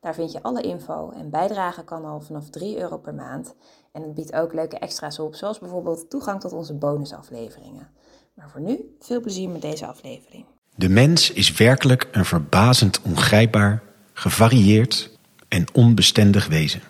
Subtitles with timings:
[0.00, 3.54] Daar vind je alle info en bijdragen kan al vanaf 3 euro per maand.
[3.92, 7.88] En het biedt ook leuke extra's op, zoals bijvoorbeeld toegang tot onze bonusafleveringen.
[8.34, 10.44] Maar voor nu, veel plezier met deze aflevering.
[10.74, 13.82] De mens is werkelijk een verbazend ongrijpbaar,
[14.12, 15.10] gevarieerd
[15.48, 16.82] en onbestendig wezen.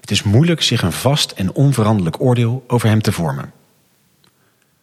[0.00, 3.52] Het is moeilijk zich een vast en onveranderlijk oordeel over hem te vormen.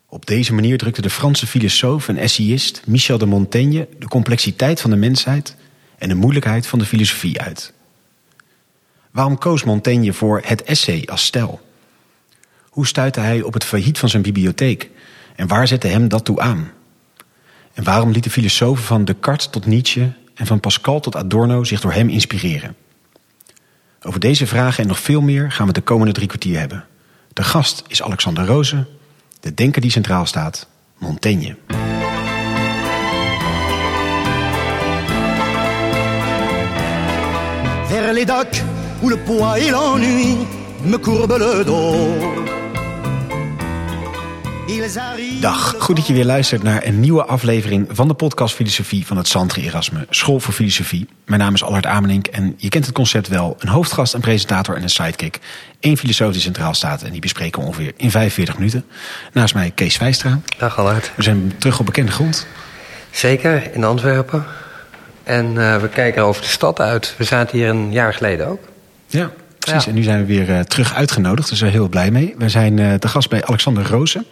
[0.09, 4.89] Op deze manier drukte de Franse filosoof en essayist Michel de Montaigne de complexiteit van
[4.89, 5.55] de mensheid
[5.97, 7.73] en de moeilijkheid van de filosofie uit.
[9.11, 11.61] Waarom koos Montaigne voor het essay als stijl?
[12.69, 14.89] Hoe stuitte hij op het failliet van zijn bibliotheek
[15.35, 16.71] en waar zette hem dat toe aan?
[17.73, 21.93] En waarom lieten filosofen van Descartes tot Nietzsche en van Pascal tot Adorno zich door
[21.93, 22.75] hem inspireren?
[24.01, 26.85] Over deze vragen en nog veel meer gaan we de komende drie kwartier hebben.
[27.33, 28.87] De gast is Alexander Rozen,
[29.39, 31.55] de denker die centraal staat, Montaigne.
[38.17, 38.63] Les docks
[39.03, 40.37] où le poids et l'ennui
[40.83, 42.45] me courbent le dos.
[45.41, 49.17] Dag, goed dat je weer luistert naar een nieuwe aflevering van de podcast Filosofie van
[49.17, 51.07] het Santre Erasme School voor Filosofie.
[51.25, 53.55] Mijn naam is Allard Amenink en je kent het concept wel.
[53.59, 55.39] Een hoofdgast, een presentator en een sidekick.
[55.79, 58.85] Eén filosoof die centraal staat en die bespreken we ongeveer in 45 minuten.
[59.33, 60.39] Naast mij Kees Wijstra.
[60.57, 61.11] Dag Allard.
[61.15, 62.47] We zijn terug op bekende grond.
[63.11, 64.45] Zeker, in Antwerpen.
[65.27, 67.13] En uh, we kijken over de stad uit.
[67.17, 68.61] We zaten hier een jaar geleden ook.
[69.07, 69.83] Ja, precies.
[69.83, 69.89] Ja.
[69.89, 71.49] En nu zijn we weer uh, terug uitgenodigd.
[71.49, 72.35] Daar zijn we heel blij mee.
[72.37, 74.25] We zijn uh, te gast bij Alexander Rozen.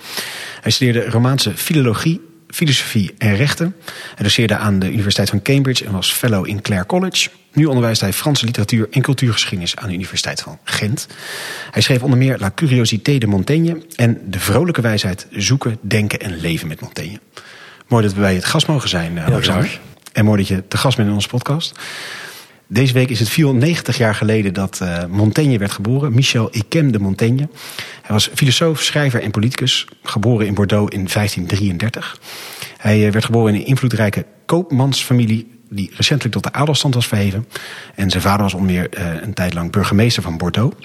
[0.61, 3.75] Hij studeerde Romaanse filologie, filosofie en rechten.
[4.15, 7.29] Hij doseerde aan de Universiteit van Cambridge en was fellow in Clare College.
[7.53, 11.07] Nu onderwijst hij Franse literatuur en cultuurgeschiedenis aan de Universiteit van Gent.
[11.71, 16.39] Hij schreef onder meer La Curiosité de Montaigne en De vrolijke wijsheid zoeken, denken en
[16.39, 17.19] leven met Montaigne.
[17.87, 19.65] Mooi dat we bij het gast mogen zijn, Alexander.
[19.65, 21.79] Ja, en mooi dat je te gast bent in onze podcast.
[22.67, 26.13] Deze week is het 490 jaar geleden dat uh, Montaigne werd geboren.
[26.13, 27.49] Michel Iquem de Montaigne.
[28.01, 29.87] Hij was filosoof, schrijver en politicus.
[30.03, 32.19] Geboren in Bordeaux in 1533.
[32.77, 37.47] Hij uh, werd geboren in een invloedrijke koopmansfamilie die recentelijk tot de adelstand was verheven.
[37.95, 40.75] En zijn vader was onder meer uh, een tijd lang burgemeester van Bordeaux.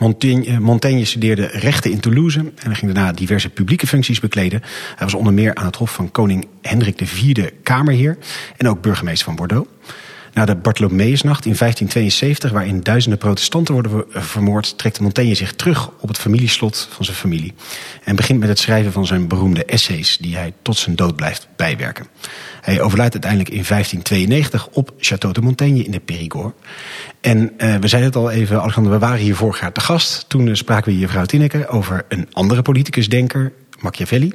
[0.00, 4.62] Montaigne, Montaigne, studeerde rechten in Toulouse en hij ging daarna diverse publieke functies bekleden.
[4.96, 8.18] Hij was onder meer aan het hof van koning Hendrik IV kamerheer
[8.56, 9.68] en ook burgemeester van Bordeaux.
[10.40, 16.08] Na de Bartholomeusnacht in 1572, waarin duizenden protestanten worden vermoord, trekt Montaigne zich terug op
[16.08, 17.54] het familieslot van zijn familie.
[18.04, 21.48] En begint met het schrijven van zijn beroemde essays, die hij tot zijn dood blijft
[21.56, 22.06] bijwerken.
[22.60, 26.54] Hij overlijdt uiteindelijk in 1592 op Château de Montaigne in de Périgord.
[27.20, 30.24] En uh, we zeiden het al even, Alexander, we waren hier vorig jaar te gast.
[30.28, 33.52] Toen uh, spraken we hier mevrouw Tinneke over een andere politicus-denker,
[33.82, 34.32] Machiavelli.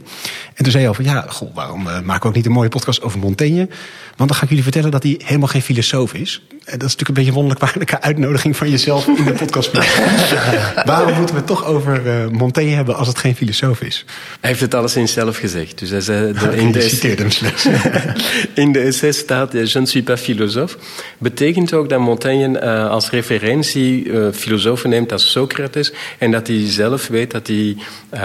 [0.54, 2.70] En toen zei al van, ja, goh, waarom uh, maken we ook niet een mooie
[2.70, 3.68] podcast over Montaigne?
[4.16, 6.42] Want dan ga ik jullie vertellen dat hij helemaal geen filosoof is.
[6.66, 9.72] En dat is natuurlijk een beetje een wonderlijke uitnodiging van jezelf in de podcast.
[10.86, 14.06] waarom moeten we het toch over uh, Montaigne hebben als het geen filosoof is?
[14.40, 15.80] Hij heeft het alleszins zelf gezegd.
[15.80, 17.68] Dus hij zei, de, in, de citeert hem slechts.
[18.54, 20.78] in de essay staat, je ne suis pas philosophe.
[21.18, 25.94] Betekent ook dat Montaigne uh, als referentie uh, filosofen neemt als Socrates.
[26.18, 27.78] En dat hij zelf weet dat hij,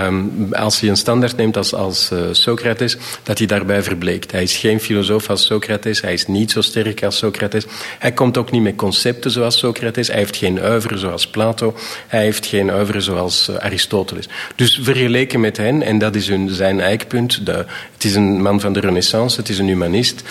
[0.07, 4.33] um, als hij een standaard neemt als, als Socrates, dat hij daarbij verbleekt.
[4.33, 6.01] Hij is geen filosoof als Socrates.
[6.01, 7.65] Hij is niet zo sterk als Socrates.
[7.99, 10.09] Hij komt ook niet met concepten zoals Socrates.
[10.09, 11.75] Hij heeft geen uiveren zoals Plato.
[12.07, 14.29] Hij heeft geen uiveren zoals Aristoteles.
[14.55, 17.53] Dus vergeleken met hen, en dat is hun, zijn eikpunt, de,
[17.93, 20.23] het is een man van de renaissance, het is een humanist,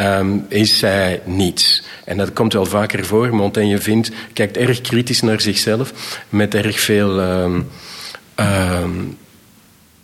[0.00, 1.82] um, is hij niets.
[2.04, 3.34] En dat komt wel vaker voor.
[3.34, 5.92] Montaigne vindt, kijkt erg kritisch naar zichzelf,
[6.28, 7.20] met erg veel...
[7.20, 7.68] Um,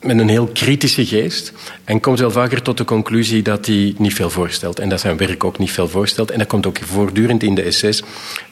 [0.04, 1.52] met een heel kritische geest
[1.84, 5.16] en komt wel vaker tot de conclusie dat hij niet veel voorstelt en dat zijn
[5.16, 6.30] werk ook niet veel voorstelt.
[6.30, 8.02] En dat komt ook voortdurend in de SS.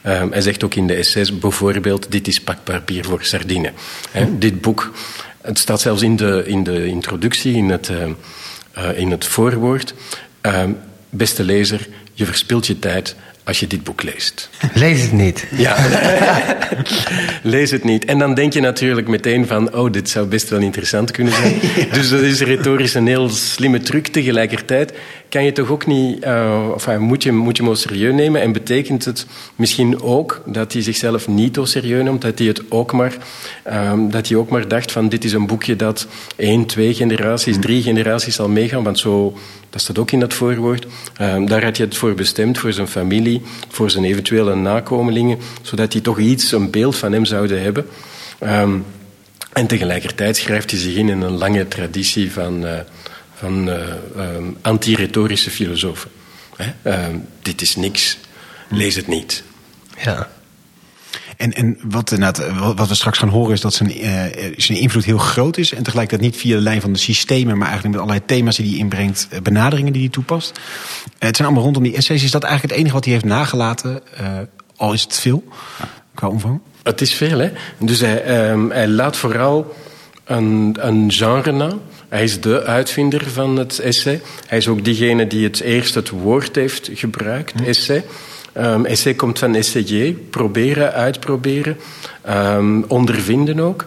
[0.07, 3.73] Um, hij zegt ook in de SS bijvoorbeeld, dit is pakpapier voor sardine.
[4.11, 4.93] He, dit boek,
[5.43, 8.05] het staat zelfs in de, in de introductie, in het, uh,
[8.79, 9.95] uh, in het voorwoord.
[10.43, 10.65] Uh,
[11.11, 14.51] beste lezer, je verspilt je tijd als je dit boek leest.
[14.75, 15.47] Lees het niet.
[15.57, 15.77] Ja,
[17.43, 18.05] lees het niet.
[18.05, 21.61] En dan denk je natuurlijk meteen van, oh, dit zou best wel interessant kunnen zijn.
[21.93, 24.07] Dus dat is retorisch een heel slimme truc.
[24.07, 24.93] Tegelijkertijd
[25.33, 28.41] kan je toch ook niet, uh, enfin, moet, je, moet je hem serieus nemen.
[28.41, 32.63] En betekent het misschien ook dat hij zichzelf niet au serieus neemt, dat hij het
[32.69, 33.17] ook maar,
[33.73, 36.07] um, dat hij ook maar dacht van, dit is een boekje dat
[36.37, 38.83] één, twee generaties, drie generaties zal meegaan.
[38.83, 39.37] Want zo,
[39.71, 40.87] dat staat ook in dat voorwoord.
[41.21, 43.32] Um, daar had je het voor bestemd, voor zijn familie,
[43.69, 47.87] voor zijn eventuele nakomelingen, zodat die toch iets, een beeld van hem zouden hebben.
[48.41, 48.85] Um,
[49.53, 52.79] en tegelijkertijd schrijft hij zich in in een lange traditie van, uh,
[53.35, 53.75] van uh,
[54.17, 56.11] um, anti-retorische filosofen.
[56.83, 57.07] Uh,
[57.43, 58.19] dit is niks,
[58.69, 59.43] lees het niet.
[60.05, 60.31] Ja.
[61.37, 62.11] En, en wat,
[62.77, 64.23] wat we straks gaan horen is dat zijn, uh,
[64.57, 65.75] zijn invloed heel groot is.
[65.75, 68.71] En tegelijkertijd niet via de lijn van de systemen, maar eigenlijk met allerlei thema's die
[68.71, 70.61] hij inbrengt, benaderingen die hij toepast.
[71.19, 72.23] het zijn allemaal rondom die essays.
[72.23, 74.01] Is dat eigenlijk het enige wat hij heeft nagelaten?
[74.77, 75.45] Al is het veel
[76.15, 76.61] qua omvang?
[76.83, 77.51] Het is veel, hè.
[77.79, 79.75] Dus hij, um, hij laat vooral
[80.25, 81.73] een, een genre na.
[82.09, 84.21] Hij is de uitvinder van het essay.
[84.47, 88.05] Hij is ook diegene die het eerst het woord heeft gebruikt, essay.
[88.59, 91.77] Um, essay komt van essayer, proberen, uitproberen,
[92.29, 93.87] um, ondervinden ook.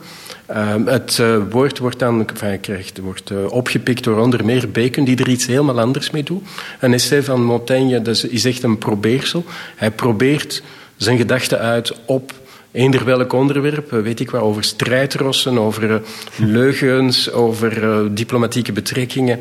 [0.50, 5.04] Um, het uh, woord wordt dan enfin, krijgt, wordt, uh, opgepikt door onder meer Bacon,
[5.04, 6.44] die er iets helemaal anders mee doet.
[6.80, 9.44] Een essay van Montaigne dat is echt een probeersel.
[9.76, 10.64] Hij probeert
[10.98, 12.34] zijn gedachten uit op
[12.76, 15.96] eender welk onderwerp, weet ik wat, over strijdrossen, over uh,
[16.36, 19.40] leugens, over uh, diplomatieke betrekkingen,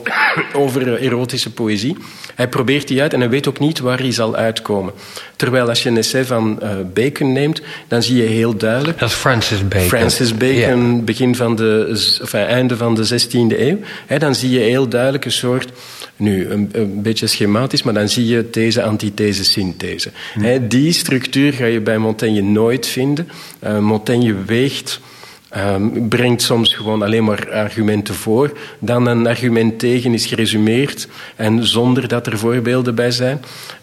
[0.52, 1.96] over erotische poëzie.
[2.34, 4.92] Hij probeert die uit en hij weet ook niet waar hij zal uitkomen.
[5.36, 6.58] Terwijl als je een essay van
[6.94, 8.98] Bacon neemt, dan zie je heel duidelijk...
[8.98, 9.88] Dat is Francis Bacon.
[9.88, 11.04] Francis Bacon, yeah.
[11.04, 11.86] begin van de,
[12.20, 13.78] enfin, einde van de 16e eeuw.
[14.06, 15.72] Hè, dan zie je heel duidelijk een soort
[16.16, 20.10] nu, een, een, beetje schematisch, maar dan zie je these, antithese, synthese.
[20.34, 20.40] Hm.
[20.40, 23.28] He, die structuur ga je bij Montaigne nooit vinden.
[23.64, 25.00] Uh, Montaigne weegt,
[25.56, 28.52] um, brengt soms gewoon alleen maar argumenten voor.
[28.78, 33.40] Dan een argument tegen is geresumeerd en zonder dat er voorbeelden bij zijn.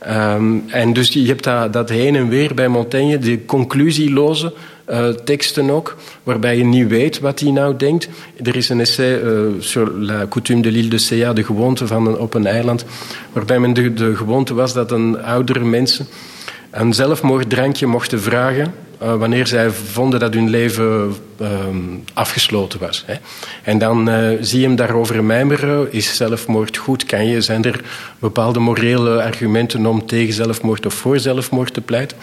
[0.08, 4.54] Um, en dus je hebt dat, dat heen en weer bij Montaigne, de conclusieloze
[4.90, 8.10] uh, teksten ook, waarbij je niet weet wat hij nou denkt.
[8.44, 12.18] Er is een essay uh, sur la coutume de l'île de Céa, de gewoonte van
[12.18, 12.86] op een eiland,
[13.34, 16.08] waarbij men de, de gewoonte was dat een oudere mensen
[16.72, 18.74] een zelfmoorddrankje mochten vragen
[19.04, 21.16] uh, wanneer zij vonden dat hun leven
[22.14, 23.04] afgesloten was.
[23.08, 23.14] Hè.
[23.64, 24.10] En dan
[24.42, 25.94] zie je hem daarover mijmeren.
[25.94, 27.06] Is zelfmoord goed?
[27.06, 27.82] Kan je, zijn er
[28.20, 32.18] bepaalde morele argumenten om tegen zelfmoord of voor zelfmoord te pleiten?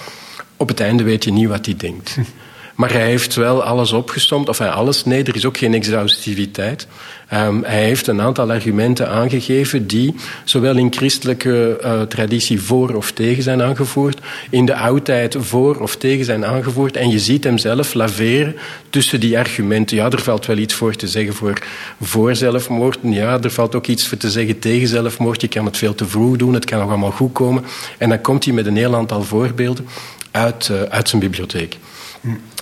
[0.56, 2.16] Op het einde weet je niet wat hij denkt.
[2.80, 6.86] Maar hij heeft wel alles opgestomd, of hij alles, nee, er is ook geen exhaustiviteit.
[7.34, 13.12] Um, hij heeft een aantal argumenten aangegeven die zowel in christelijke uh, traditie voor of
[13.12, 16.96] tegen zijn aangevoerd, in de oudheid voor of tegen zijn aangevoerd.
[16.96, 18.56] En je ziet hem zelf laveren
[18.90, 19.96] tussen die argumenten.
[19.96, 21.58] Ja, er valt wel iets voor te zeggen voor,
[22.00, 22.98] voor zelfmoord.
[23.02, 25.40] Ja, er valt ook iets voor te zeggen tegen zelfmoord.
[25.40, 27.64] Je kan het veel te vroeg doen, het kan nog allemaal goed komen.
[27.98, 29.86] En dan komt hij met een heel aantal voorbeelden
[30.30, 31.78] uit, uh, uit zijn bibliotheek.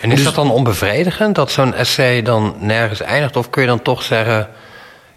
[0.00, 3.36] En is dus, dat dan onbevredigend dat zo'n essay dan nergens eindigt?
[3.36, 4.48] Of kun je dan toch zeggen,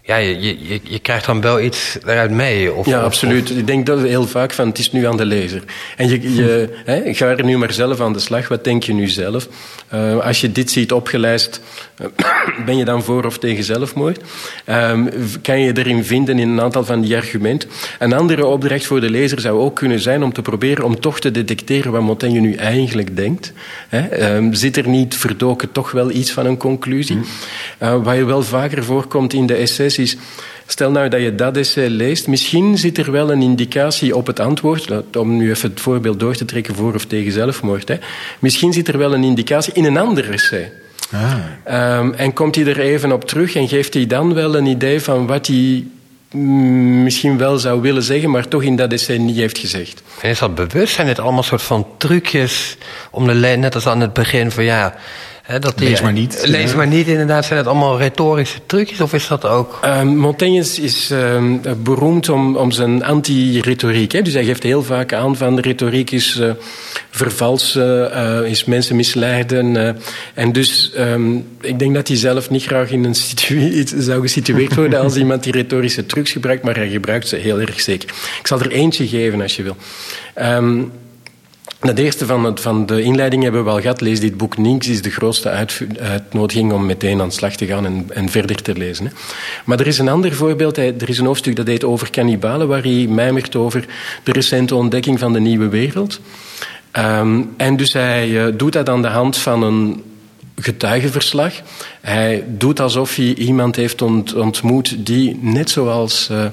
[0.04, 2.74] ja, je, je, je krijgt dan wel iets eruit mee?
[2.74, 3.52] Of, ja, absoluut.
[3.52, 3.58] Of...
[3.58, 5.64] Ik denk dat heel vaak van, het is nu aan de lezer.
[5.98, 8.48] En je, je hè, ga er nu maar zelf aan de slag.
[8.48, 9.48] Wat denk je nu zelf?
[9.94, 11.62] Uh, als je dit ziet opgelijst,
[12.66, 14.20] ben je dan voor of tegen zelfmoord?
[14.70, 15.10] Um,
[15.42, 17.70] kan je erin vinden in een aantal van die argumenten?
[18.00, 21.20] Een andere opdracht voor de lezer zou ook kunnen zijn om te proberen om toch
[21.20, 23.54] te detecteren wat Montaigne nu eigenlijk denkt.
[24.20, 27.20] Um, zit er niet verdoken toch wel iets van een conclusie?
[27.84, 30.18] Uh, wat je wel vaker voorkomt in de essays is...
[30.66, 34.40] Stel nou dat je dat essay leest, misschien zit er wel een indicatie op het
[34.40, 37.88] antwoord, om nu even het voorbeeld door te trekken voor of tegen zelfmoord.
[37.88, 37.96] Hè.
[38.40, 40.72] Misschien zit er wel een indicatie in een ander essay.
[41.12, 41.98] Ah.
[41.98, 45.02] Um, en komt hij er even op terug en geeft hij dan wel een idee
[45.02, 45.86] van wat hij
[47.04, 50.02] misschien wel zou willen zeggen, maar toch in dat essay niet heeft gezegd.
[50.22, 50.94] En is dat bewust?
[50.94, 52.78] Zijn dit allemaal soort van trucjes
[53.12, 54.96] om de net als aan het begin van ja
[55.52, 56.42] He, dat die, lees maar niet.
[56.46, 57.46] Lees maar niet, inderdaad.
[57.46, 59.80] Zijn het allemaal retorische trucjes of is dat ook?
[59.84, 61.42] Uh, Montaigne is uh,
[61.78, 64.26] beroemd om, om zijn anti-retoriek.
[64.26, 66.52] Dus hij geeft heel vaak aan van de retoriek is uh,
[67.10, 69.98] vervalsen, is mensen misleiden.
[70.34, 74.76] en dus um, ik denk dat hij zelf niet graag in een situ zou gesitueerd
[74.76, 78.10] worden als iemand die retorische trucs gebruikt, maar hij gebruikt ze heel erg zeker.
[78.40, 79.76] Ik zal er eentje geven als je wil.
[80.42, 80.92] Um,
[81.82, 84.02] Het eerste van, van de inleiding hebben we al gehad.
[84.02, 84.58] Lees dit boek.
[84.58, 85.50] Niks is de grootste
[86.00, 89.06] uitnodiging om meteen aan de slag te gaan en, verder te lezen.
[89.06, 89.12] Hè.
[89.66, 90.78] Maar er is een ander voorbeeld.
[90.78, 93.86] Er is een hoofdstuk dat heet over kannibalen, waar hij mijmert over
[94.24, 96.20] de recente ontdekking van de nieuwe wereld.
[97.00, 100.04] Um, en dus hij uh, doet dat aan de hand van een
[100.62, 101.54] getuigenverslag.
[102.02, 106.46] Hij doet alsof hij iemand heeft ont, ontmoet die, net zoals uh,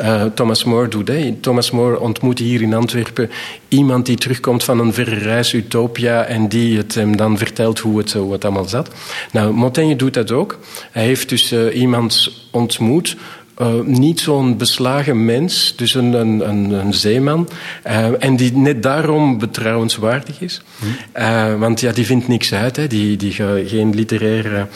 [0.00, 1.42] uh, Thomas More doet.
[1.42, 3.30] Thomas More ontmoet hier in Antwerpen
[3.68, 7.98] iemand die terugkomt van een verre reis, Utopia, en die het hem dan vertelt hoe
[7.98, 8.90] het, hoe allemaal zat.
[9.32, 10.58] Nou, Montaigne doet dat ook.
[10.90, 13.16] Hij heeft dus uh, iemand ontmoet
[13.58, 17.48] uh, niet zo'n beslagen mens, dus een, een, een, een zeeman,
[17.86, 20.62] uh, en die net daarom betrouwenswaardig is.
[21.18, 22.86] Uh, want ja, die vindt niks uit, hè.
[22.86, 24.66] Die, die gaat geen literaire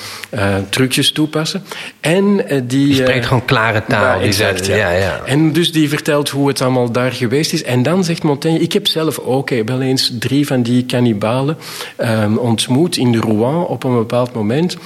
[0.68, 1.62] trucjes toepassen.
[2.00, 2.86] En die...
[2.86, 4.20] Die spreekt gewoon klare taal.
[4.20, 4.76] die zegt, ja.
[4.76, 5.20] Ja, ja.
[5.24, 7.62] En dus die vertelt hoe het allemaal daar geweest is.
[7.62, 11.56] En dan zegt Montaigne, ik heb zelf ook wel eens drie van die kannibalen
[11.98, 14.76] um, ontmoet in Rouen op een bepaald moment.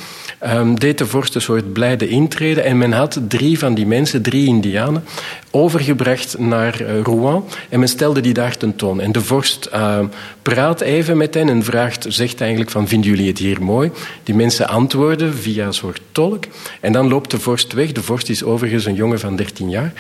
[0.45, 4.23] Um, deed de vorst een soort blijde intrede en men had drie van die mensen,
[4.23, 5.05] drie indianen,
[5.51, 9.01] overgebracht naar uh, Rouen en men stelde die daar tentoon.
[9.01, 9.99] En de vorst uh,
[10.43, 13.91] praat even met hen en vraagt, zegt eigenlijk van, vinden jullie het hier mooi?
[14.23, 16.45] Die mensen antwoorden via een soort tolk
[16.81, 17.93] en dan loopt de vorst weg.
[17.93, 19.93] De vorst is overigens een jongen van 13 jaar.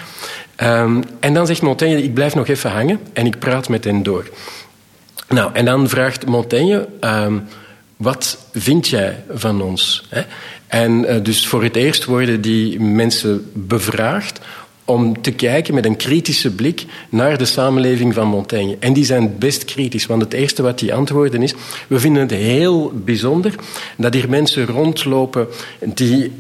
[0.63, 4.03] Um, en dan zegt Montaigne, ik blijf nog even hangen en ik praat met hen
[4.03, 4.31] door.
[5.29, 6.89] Nou, en dan vraagt Montaigne...
[7.97, 10.09] wat vind jij van ons?
[10.67, 14.41] En uh, dus voor het eerst worden die mensen bevraagd
[14.87, 18.77] om te kijken met een kritische blik naar de samenleving van Montaigne.
[18.81, 21.55] En die zijn best kritisch, want het eerste wat die antwoorden is...
[21.87, 23.55] we vinden het heel bijzonder
[23.97, 25.49] dat hier mensen rondlopen
[25.85, 26.33] die...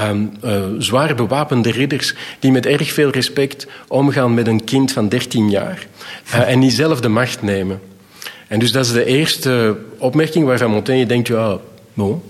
[0.00, 5.08] Um, uh, zwaar bewapende ridders die met erg veel respect omgaan met een kind van
[5.08, 5.86] 13 jaar
[6.34, 7.80] uh, en die zelf de macht nemen.
[8.50, 11.58] En dus dat is de eerste opmerking waarvan Montaigne denkt, ja,
[11.94, 12.22] bon.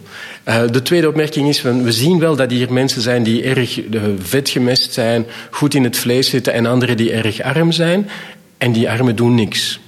[0.48, 4.02] Uh, de tweede opmerking is, we zien wel dat hier mensen zijn die erg uh,
[4.18, 8.08] vetgemest zijn, goed in het vlees zitten en anderen die erg arm zijn.
[8.58, 9.80] En die armen doen niks.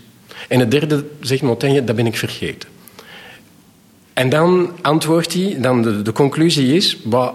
[0.48, 2.68] En het derde zegt Montaigne, dat ben ik vergeten.
[4.12, 7.32] En dan antwoordt hij, dan de, de conclusie is, bah,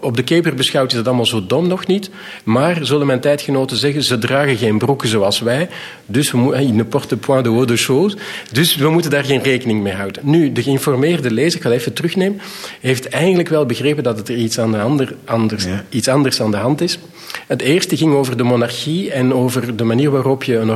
[0.00, 2.10] op de keper beschouwt hij dat allemaal zo dom nog niet.
[2.44, 5.68] Maar, zullen mijn tijdgenoten zeggen, ze dragen geen broeken zoals wij.
[6.06, 8.16] Dus we moeten, ne porte point de haut de chose.
[8.52, 10.22] Dus we moeten daar geen rekening mee houden.
[10.24, 12.40] Nu, de geïnformeerde lezer, ik ga even terugnemen,
[12.80, 15.84] heeft eigenlijk wel begrepen dat het er iets, aan de ander, anders, ja.
[15.88, 16.98] iets anders aan de hand is.
[17.46, 20.68] Het eerste ging over de monarchie en over de manier waarop je een,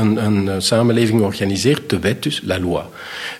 [0.00, 2.82] een, een, een samenleving organiseert, de wet dus, la loi.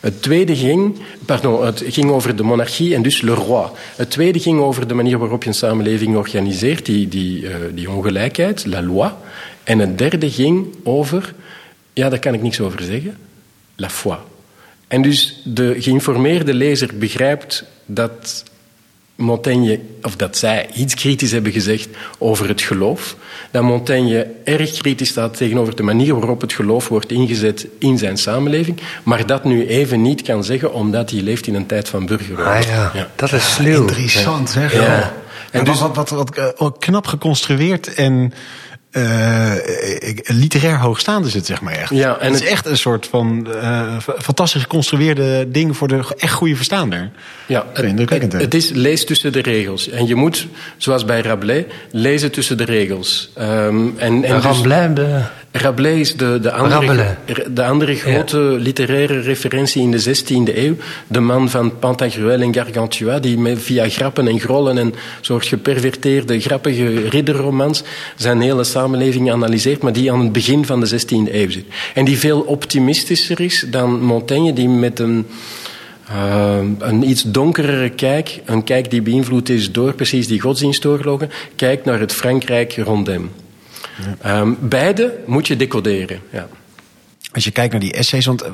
[0.01, 3.67] Het tweede ging, pardon, het ging over de monarchie en dus le roi.
[3.97, 7.91] Het tweede ging over de manier waarop je een samenleving organiseert, die, die, uh, die
[7.91, 9.11] ongelijkheid, la loi.
[9.65, 11.35] En het derde ging over,
[11.93, 13.17] ja, daar kan ik niks over zeggen,
[13.77, 14.17] la foi.
[14.89, 18.45] En dus de geïnformeerde lezer begrijpt dat
[19.17, 23.17] Montaigne, of dat zij iets kritisch hebben gezegd over het geloof.
[23.51, 28.17] Dat Montaigne erg kritisch staat tegenover de manier waarop het geloof wordt ingezet in zijn
[28.17, 28.81] samenleving.
[29.03, 32.55] Maar dat nu even niet kan zeggen omdat hij leeft in een tijd van burgeroorlog.
[32.55, 33.11] Ah ja, ja.
[33.17, 33.81] dat is sluw.
[33.81, 34.73] Interessant, zeg.
[34.73, 35.15] Ja.
[35.51, 38.33] En dus wat, wat, wat, wat knap geconstrueerd en
[38.97, 39.53] uh,
[40.25, 41.91] literair hoogstaand is het, zeg maar echt.
[41.91, 46.33] Ja, en het is echt een soort van uh, fantastisch geconstrueerde ding voor de echt
[46.33, 47.11] goede verstaander.
[47.47, 49.89] Ja, het, het is lees tussen de regels.
[49.89, 53.31] En je moet, zoals bij Rabelais, lezen tussen de regels.
[53.39, 55.23] Um, en, en Rabelais, dus,
[55.59, 57.17] Rabelais is de, de, andere,
[57.51, 58.59] de andere grote ja.
[58.59, 60.75] literaire referentie in de 16e eeuw.
[61.09, 66.41] De man van Pantagruel en Gargantua, die met, via grappen en grollen en soort geperverteerde,
[66.41, 67.83] grappige ridderromans
[68.17, 71.65] zijn hele samenleving analyseert, maar die aan het begin van de 16e eeuw zit.
[71.95, 75.27] En die veel optimistischer is dan Montaigne, die met een
[76.11, 81.85] uh, een iets donkerere kijk, een kijk die beïnvloed is door precies die godsdienstoorlogen, kijkt
[81.85, 83.31] naar het Frankrijk rond hem.
[84.23, 84.41] Ja.
[84.41, 86.21] Um, beide moet je decoderen.
[86.31, 86.47] Ja.
[87.33, 88.49] Als je kijkt naar die essays, want uh,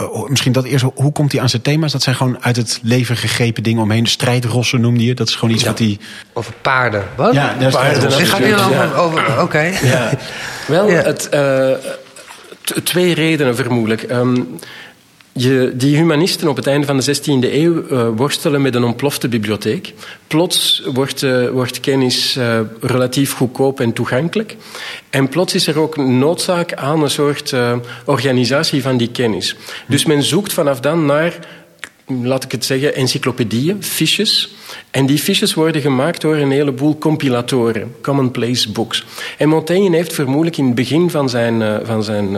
[0.00, 1.92] uh, misschien dat eerst, hoe komt hij aan zijn thema's?
[1.92, 4.06] Dat zijn gewoon uit het leven gegrepen dingen omheen.
[4.06, 5.68] Strijdrossen noemde je, dat is gewoon iets ja.
[5.68, 5.98] wat hij...
[6.32, 7.34] Over paarden, wat?
[7.34, 8.02] Ja, dat paarden.
[8.02, 9.40] Het gaat hier over, over oké.
[9.40, 9.74] Okay.
[9.82, 10.10] Ja.
[10.66, 11.70] Wel, het, uh,
[12.82, 14.10] twee redenen vermoedelijk.
[14.10, 14.58] Um,
[15.74, 19.94] die humanisten op het einde van de 16e eeuw uh, worstelen met een ontplofte bibliotheek.
[20.26, 24.56] Plots wordt, uh, wordt kennis uh, relatief goedkoop en toegankelijk.
[25.10, 27.54] En plots is er ook noodzaak aan een soort
[28.04, 29.56] organisatie van die kennis.
[29.88, 31.38] Dus men zoekt vanaf dan naar
[32.22, 34.54] laat ik het zeggen, encyclopedieën, fiches.
[34.90, 39.04] En die fiches worden gemaakt door een heleboel compilatoren, commonplace books.
[39.38, 42.36] En Montaigne heeft vermoedelijk in het begin van zijn, van zijn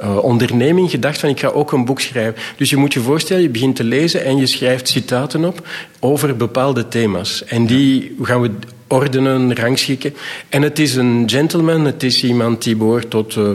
[0.00, 2.34] uh, onderneming gedacht van ik ga ook een boek schrijven.
[2.56, 5.66] Dus je moet je voorstellen, je begint te lezen en je schrijft citaten op
[6.00, 7.44] over bepaalde thema's.
[7.44, 8.50] En die gaan we
[8.86, 10.14] ordenen, rangschikken.
[10.48, 13.36] En het is een gentleman, het is iemand die behoort tot...
[13.36, 13.50] Uh,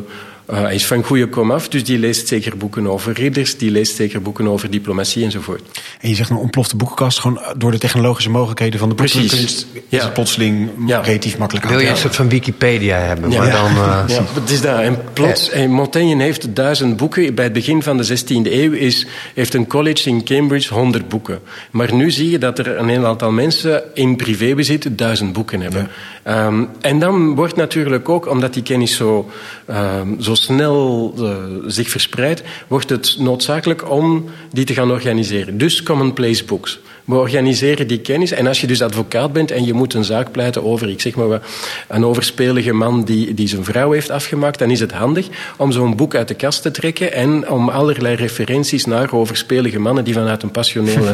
[0.52, 3.96] uh, hij is van goede komaf, dus die leest zeker boeken over ridders, die leest
[3.96, 5.80] zeker boeken over diplomatie enzovoort.
[6.00, 9.98] En je zegt een ontplofte boekenkast, gewoon door de technologische mogelijkheden van de boekenkunst ja.
[9.98, 11.02] is het plotseling ja.
[11.02, 13.72] relatief makkelijk Wil je een soort van Wikipedia hebben, maar dan...
[13.72, 14.04] Uh...
[14.08, 14.80] Ja, het is dat.
[14.80, 17.36] En plots, en Montaigne heeft duizend boeken.
[17.36, 21.40] Bij het begin van de 16e eeuw is, heeft een college in Cambridge honderd boeken.
[21.72, 25.90] Maar nu zie je dat er een heel aantal mensen in privébezit duizend boeken hebben.
[26.28, 29.30] Um, en dan wordt natuurlijk ook, omdat die kennis zo,
[29.70, 31.36] um, zo snel uh,
[31.68, 35.58] zich verspreidt, wordt het noodzakelijk om die te gaan organiseren.
[35.58, 36.80] Dus commonplace books.
[37.06, 38.32] We organiseren die kennis.
[38.32, 41.16] En als je dus advocaat bent en je moet een zaak pleiten over, ik zeg
[41.16, 41.42] maar
[41.88, 45.28] een overspelige man die, die zijn vrouw heeft afgemaakt, dan is het handig
[45.58, 50.04] om zo'n boek uit de kast te trekken en om allerlei referenties naar overspelige mannen
[50.04, 51.14] die vanuit een passionele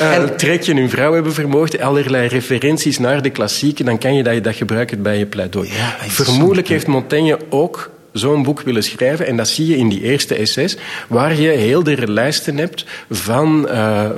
[0.00, 4.44] uh, trekje hun vrouw hebben vermoord, allerlei referenties naar de klassieken, dan kan je dat,
[4.44, 5.68] dat gebruiken bij je pleidooi.
[5.72, 9.26] Ja, Vermoedelijk heeft Montaigne ook zo'n boek willen schrijven.
[9.26, 10.76] En dat zie je in die eerste essays,
[11.08, 14.10] waar je heel de lijsten hebt van, uh,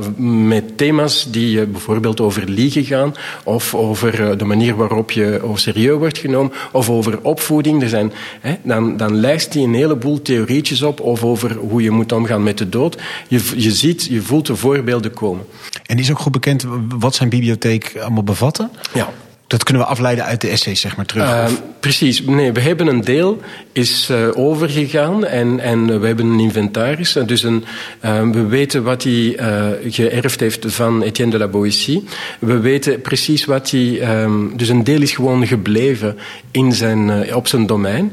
[0.48, 5.98] met thema's die bijvoorbeeld over liegen gaan, of over uh, de manier waarop je serieus
[5.98, 7.82] wordt genomen, of over opvoeding.
[7.82, 11.90] Er zijn, hè, dan, dan lijst hij een heleboel theorietjes op, of over hoe je
[11.90, 13.02] moet omgaan met de dood.
[13.28, 15.44] Je, je ziet, je voelt de voorbeelden komen.
[15.86, 16.66] En is ook goed bekend
[16.98, 18.68] wat zijn bibliotheek allemaal bevatte?
[18.94, 19.12] Ja.
[19.54, 21.25] Dat kunnen we afleiden uit de essays, zeg maar, terug?
[21.25, 21.46] Uh,
[21.80, 22.23] precies.
[22.23, 23.40] Nee, we hebben een deel
[23.73, 27.16] is uh, overgegaan en, en we hebben een inventaris.
[27.26, 27.64] Dus een,
[28.04, 29.37] uh, we weten wat hij
[29.88, 32.04] geërfd heeft van Etienne de la Boétie.
[32.38, 34.23] We weten precies wat hij...
[34.23, 36.16] Um, dus een deel is gewoon gebleven
[36.50, 38.12] in zijn, op zijn domein.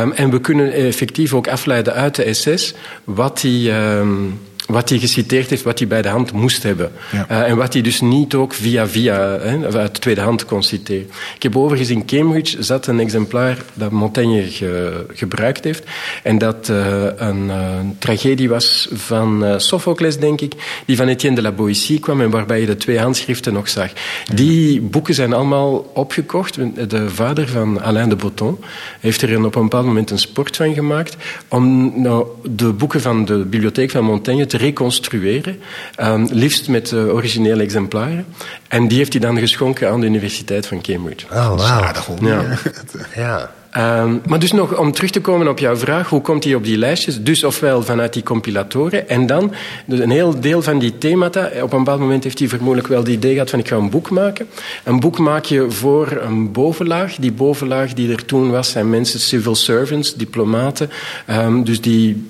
[0.00, 3.96] Um, en we kunnen effectief ook afleiden uit de essays wat hij...
[3.98, 6.92] Um, wat hij geciteerd heeft, wat hij bij de hand moest hebben.
[7.12, 7.26] Ja.
[7.30, 10.62] Uh, en wat hij dus niet ook via via hè, uit de tweede hand kon
[10.62, 11.10] citeren.
[11.36, 15.84] Ik heb overigens in Cambridge zat een exemplaar dat Montaigne ge, gebruikt heeft.
[16.22, 20.52] En dat uh, een, uh, tragedie was van Sophocles, denk ik,
[20.84, 23.90] die van Etienne de la Boétie kwam en waarbij je de twee handschriften nog zag.
[24.34, 26.58] Die boeken zijn allemaal opgekocht.
[26.90, 28.58] De vader van Alain de Botton
[29.00, 31.16] heeft er op een bepaald moment een sport van gemaakt
[31.48, 35.60] om nou, de boeken van de bibliotheek van Montaigne te reconstrueren,
[36.00, 38.26] um, liefst met uh, originele exemplaren.
[38.68, 41.26] En die heeft hij dan geschonken aan de Universiteit van Cambridge.
[41.26, 41.92] Oh, wauw.
[42.20, 42.58] Ja.
[43.14, 43.50] ja.
[43.76, 46.64] Um, maar dus nog om terug te komen op jouw vraag, hoe komt hij op
[46.64, 47.22] die lijstjes?
[47.22, 49.52] Dus ofwel vanuit die compilatoren en dan
[49.86, 51.50] dus een heel deel van die themata.
[51.62, 53.90] Op een bepaald moment heeft hij vermoedelijk wel het idee gehad van ik ga een
[53.90, 54.46] boek maken.
[54.84, 57.14] Een boek maak je voor een bovenlaag.
[57.14, 60.90] Die bovenlaag die er toen was zijn mensen, civil servants, diplomaten.
[61.30, 62.26] Um, dus die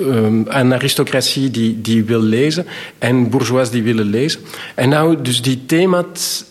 [0.00, 2.66] um, een aristocratie die, die wil lezen
[2.98, 4.40] en bourgeois die willen lezen.
[4.74, 6.44] En nou, dus die thema's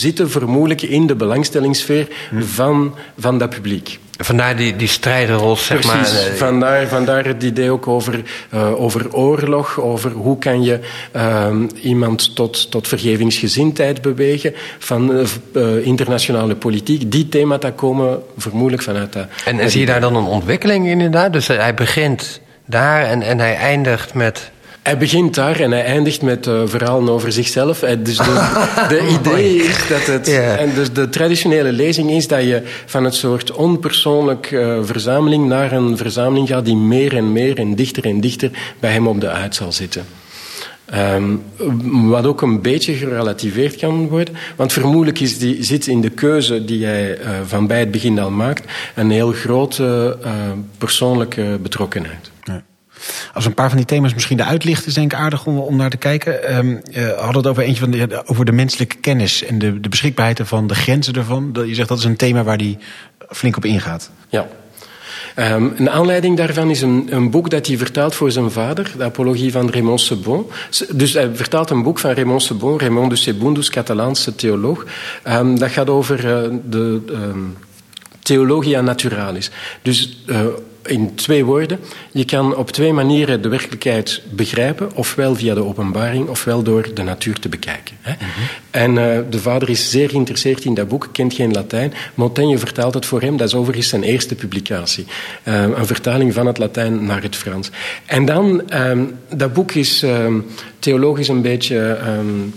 [0.00, 2.42] zitten vermoedelijk in de belangstellingssfeer hm.
[2.42, 3.85] van, van dat publiek.
[4.18, 6.32] Vandaar die, die strijderrol, zeg Precies, maar.
[6.32, 8.22] Eh, vandaar, vandaar het idee ook over,
[8.54, 10.80] uh, over oorlog, over hoe kan je
[11.16, 11.48] uh,
[11.82, 17.10] iemand tot, tot vergevingsgezindheid bewegen, van uh, internationale politiek.
[17.10, 19.26] Die themata komen vermoedelijk vanuit dat.
[19.44, 21.32] En, en zie je daar dan een ontwikkeling inderdaad?
[21.32, 24.50] Dus hij begint daar en, en hij eindigt met
[24.86, 27.78] hij begint daar en hij eindigt met uh, verhalen over zichzelf.
[27.78, 30.26] Dus de, de idee is dat het.
[30.26, 30.60] Yeah.
[30.60, 35.72] En dus de traditionele lezing is dat je van het soort onpersoonlijk uh, verzameling naar
[35.72, 39.30] een verzameling gaat die meer en meer en dichter en dichter bij hem op de
[39.30, 40.04] uit zal zitten.
[40.94, 41.42] Um,
[42.08, 44.34] wat ook een beetje gerelativeerd kan worden.
[44.56, 48.18] Want vermoedelijk is die, zit in de keuze die hij uh, van bij het begin
[48.18, 50.18] al maakt een heel grote
[50.78, 52.30] persoonlijke betrokkenheid.
[53.34, 55.76] Als een paar van die thema's misschien de uitlichten, is denk ik aardig om, om
[55.76, 56.56] naar te kijken.
[56.56, 56.82] Um,
[57.16, 60.66] hadden het over eentje van de, over de menselijke kennis en de, de beschikbaarheid ervan,
[60.66, 61.56] de grenzen ervan.
[61.66, 62.78] Je zegt dat is een thema waar die
[63.28, 64.10] flink op ingaat.
[64.28, 64.46] Ja.
[65.38, 69.04] Um, een aanleiding daarvan is een, een, boek dat hij vertaalt voor zijn vader, de
[69.04, 70.46] Apologie van Raymond Sebon.
[70.92, 74.84] Dus hij vertaalt een boek van Raymond Sebon, Raymond de Sebundus, Catalaanse theoloog.
[75.28, 77.00] Um, dat gaat over uh, de
[78.22, 79.50] theologia naturalis.
[79.82, 80.40] Dus uh,
[80.86, 81.78] in twee woorden.
[82.10, 87.02] Je kan op twee manieren de werkelijkheid begrijpen, ofwel via de openbaring, ofwel door de
[87.02, 87.96] natuur te bekijken.
[88.00, 88.12] Hè.
[88.12, 88.44] Mm -hmm.
[88.70, 91.92] En uh, de vader is zeer geïnteresseerd in dat boek, kent geen Latijn.
[92.14, 95.06] Montaigne vertaalt het voor hem, dat is overigens zijn eerste publicatie.
[95.44, 97.70] Uh, een vertaling van het Latijn naar het Frans.
[98.06, 100.46] En dan, um, dat boek is um,
[100.78, 101.98] theologisch een beetje.
[102.18, 102.54] Um,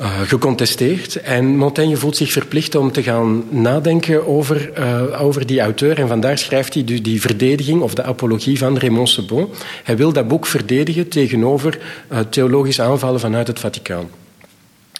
[0.00, 1.16] uh, gecontesteerd.
[1.16, 5.98] En Montaigne voelt zich verplicht om te gaan nadenken over, uh, over die auteur.
[5.98, 9.48] En vandaar schrijft hij dus die verdediging of de apologie van Raymond Sebon.
[9.84, 11.78] Hij wil dat boek verdedigen tegenover
[12.12, 14.08] uh, theologische aanvallen vanuit het Vaticaan.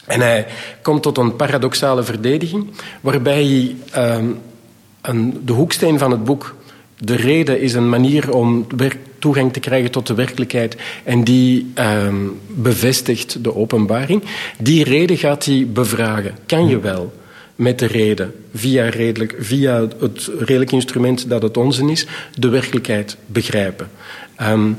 [0.06, 0.46] En hij
[0.82, 2.66] komt tot een paradoxale verdediging,
[3.00, 3.76] waarbij hij
[5.00, 6.54] een, de hoeksteen van het boek
[7.00, 8.66] de reden is een manier om
[9.20, 14.22] toegang te krijgen tot de werkelijkheid en die um, bevestigt de openbaring.
[14.59, 16.35] Die reden gaat hij bevragen.
[16.46, 17.12] Kan je wel
[17.54, 23.16] met de reden, via, redelijk, via het redelijk instrument dat het onze is, de werkelijkheid
[23.26, 23.90] begrijpen?
[24.42, 24.78] Um,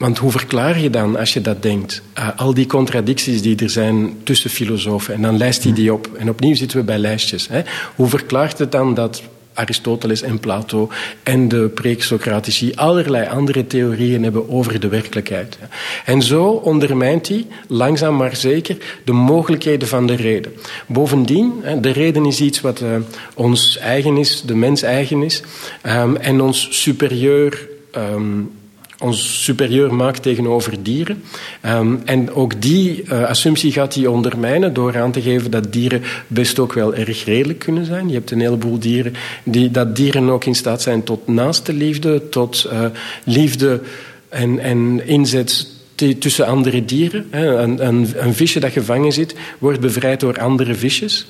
[0.00, 3.70] want hoe verklaar je dan, als je dat denkt, uh, al die contradicties die er
[3.70, 5.14] zijn tussen filosofen?
[5.14, 6.10] En dan lijst hij die op.
[6.18, 7.48] En opnieuw zitten we bij lijstjes.
[7.48, 7.62] Hè?
[7.96, 9.22] Hoe verklaart het dan dat
[9.60, 10.90] Aristoteles en Plato
[11.22, 15.58] en de pre-Socratici allerlei andere theorieën hebben over de werkelijkheid.
[16.04, 20.52] En zo ondermijnt hij langzaam maar zeker de mogelijkheden van de reden.
[20.86, 22.88] Bovendien, de reden is iets wat uh,
[23.34, 25.42] ons eigen is, de mens eigen is,
[25.86, 28.50] um, en ons superieur um,
[29.00, 31.22] ons superieur maakt tegenover dieren.
[31.66, 36.02] Um, en ook die uh, assumptie gaat hij ondermijnen door aan te geven dat dieren
[36.26, 38.08] best ook wel erg redelijk kunnen zijn.
[38.08, 42.28] Je hebt een heleboel dieren die, dat dieren ook in staat zijn tot naaste liefde,
[42.28, 42.84] tot uh,
[43.24, 43.80] liefde
[44.28, 45.69] en, en inzet
[46.18, 47.26] tussen andere dieren.
[47.30, 51.26] Een, een, een, visje dat gevangen zit, wordt bevrijd door andere visjes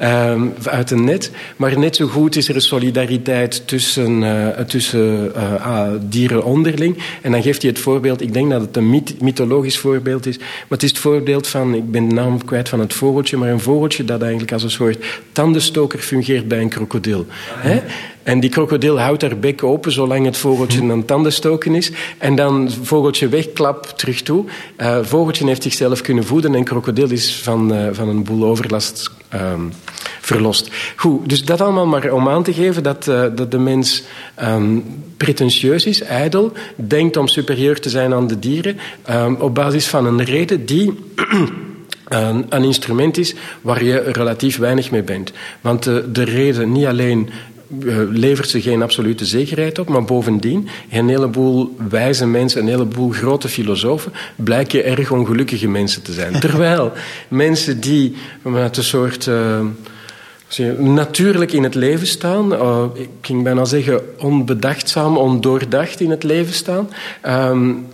[0.00, 1.30] um, uit een net.
[1.56, 6.98] Maar net zo goed is er een solidariteit tussen, uh, tussen uh, dieren onderling.
[7.20, 10.38] En dan geeft hij het voorbeeld, ik denk dat het een myth, mythologisch voorbeeld is,
[10.38, 13.48] maar het is het voorbeeld van, ik ben de naam kwijt van het vogeltje, maar
[13.48, 17.26] een vogeltje dat eigenlijk als een soort tandenstoker fungeert bij een krokodil.
[17.64, 17.76] Ah,
[18.22, 21.90] en die krokodil houdt haar bek open zolang het vogeltje aan het tandenstoken is.
[22.18, 24.44] En dan vogeltje wegklap terug toe.
[24.78, 29.10] Uh, vogeltje heeft zichzelf kunnen voeden en krokodil is van, uh, van een boel overlast
[29.34, 29.72] um,
[30.20, 30.70] verlost.
[30.96, 34.02] Goed, dus dat allemaal maar om aan te geven dat, uh, dat de mens
[34.42, 34.84] um,
[35.16, 38.78] pretentieus is, ijdel, denkt om superieur te zijn aan de dieren,
[39.10, 40.92] um, op basis van een reden die...
[42.08, 45.32] Een, een, instrument is waar je relatief weinig mee bent.
[45.60, 47.51] Want de, de reden niet alleen eh,
[48.10, 53.48] levert ze geen absolute zekerheid op, maar bovendien, een heleboel wijze mensen, een heleboel grote
[53.48, 56.40] filosofen, blijken erg ongelukkige mensen te zijn.
[56.40, 56.92] Terwijl
[57.28, 59.26] mensen die met een soort.
[59.26, 59.60] Uh,
[60.78, 62.52] natuurlijk in het leven staan.
[62.52, 66.88] Uh, ik ging bijna zeggen onbedachtzaam, ondoordacht in het leven staan.
[67.26, 67.86] Um,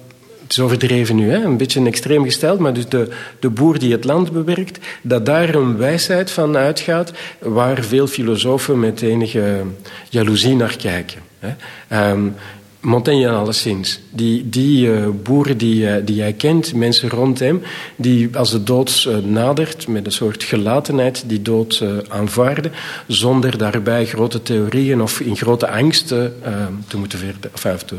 [0.49, 1.45] het is overdreven nu, hè?
[1.45, 3.09] een beetje extreem gesteld, maar dus de,
[3.39, 8.81] de boer die het land bewerkt, dat daar een wijsheid van uitgaat waar veel filosofen
[8.81, 9.63] met enige
[10.09, 11.21] jaloezie naar kijken.
[11.39, 12.11] Hè?
[12.11, 12.35] Um,
[12.81, 14.01] Montaigne alleszins.
[14.11, 17.63] Die, die uh, boeren die, uh, die hij kent, mensen rond hem,
[17.97, 22.73] die als de dood uh, nadert met een soort gelatenheid die dood aanvaarden,
[23.07, 27.97] zonder daarbij grote theorieën of in grote angst te moeten verder, of, te,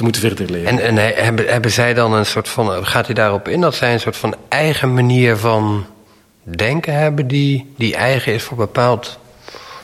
[0.00, 0.68] te moeten verder leven.
[0.68, 2.86] En, en hebben, hebben zij dan een soort van.
[2.86, 5.86] Gaat hij daarop in dat zij een soort van eigen manier van
[6.42, 9.18] denken hebben die, die eigen is voor bepaald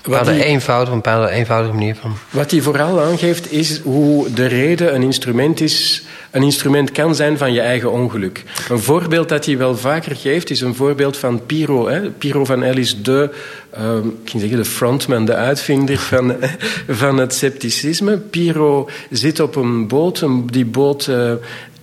[0.07, 2.17] die, eenvoud, een bepaalde eenvoudige manier van.
[2.31, 7.39] Wat hij vooral aangeeft is hoe de reden een instrument is, een instrument kan zijn
[7.39, 8.43] van je eigen ongeluk.
[8.69, 11.89] Een voorbeeld dat hij wel vaker geeft is een voorbeeld van Piro.
[11.89, 12.11] Hè.
[12.11, 13.31] Piro van El is de,
[13.79, 16.37] uh, ik ging zeggen de frontman, de uitvinder van,
[16.89, 18.17] van het scepticisme.
[18.17, 21.33] Piro zit op een boot, die boot uh,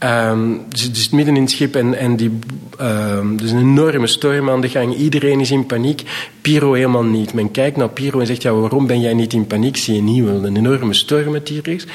[0.04, 2.40] Um, dus het is midden in het schip en, en die,
[2.82, 4.96] um, er is een enorme storm aan de gang.
[4.96, 6.04] Iedereen is in paniek.
[6.42, 7.34] Piro helemaal niet.
[7.34, 9.78] Men kijkt naar Piro en zegt, ja, waarom ben jij niet in paniek?
[9.78, 11.86] Zie je niet wel een enorme storm het hier is?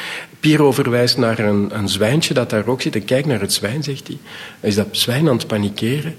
[0.40, 2.94] Piro verwijst naar een, een zwijntje dat daar ook zit.
[2.94, 4.18] En kijk naar het zwijn, zegt hij.
[4.60, 6.14] Is dat zwijn aan het panikeren?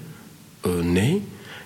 [0.68, 1.22] Uh, nee.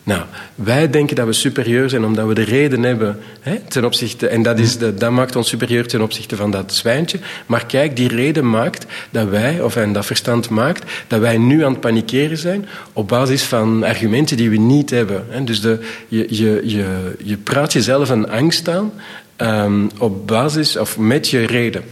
[0.05, 0.21] Nou,
[0.55, 4.43] wij denken dat we superieur zijn omdat we de reden hebben hè, ten opzichte, en
[4.43, 7.19] dat, is de, dat maakt ons superieur ten opzichte van dat zwijntje.
[7.45, 11.63] Maar kijk, die reden maakt dat wij, of en dat verstand maakt, dat wij nu
[11.63, 15.25] aan het panikeren zijn op basis van argumenten die we niet hebben.
[15.29, 15.43] Hè.
[15.43, 18.91] Dus de, je, je, je, je praat jezelf een angst aan
[19.37, 21.83] um, op basis of met je reden.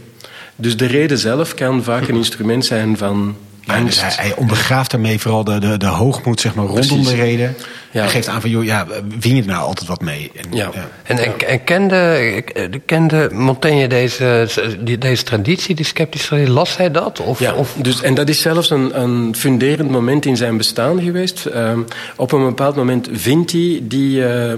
[0.56, 4.90] Dus de reden zelf kan vaak een instrument zijn van ja, dus hij, hij, ondergraaft
[4.90, 7.56] daarmee vooral de, de, de hoogmoed zeg maar, rondom de reden.
[7.90, 8.00] Ja.
[8.00, 8.86] Hij geeft aan van, joh, ja,
[9.20, 10.30] win je er nou altijd wat mee?
[10.36, 10.70] En, ja.
[11.02, 12.44] En, en, kende,
[12.86, 14.48] kende Montaigne deze,
[14.98, 16.52] deze traditie, die sceptische traditie?
[16.52, 17.20] Las hij dat?
[17.20, 17.74] Of, ja, of?
[17.82, 21.44] Dus, en dat is zelfs een, een funderend moment in zijn bestaan geweest.
[21.44, 21.84] Um,
[22.16, 24.16] op een bepaald moment vindt hij die...
[24.18, 24.52] Uh,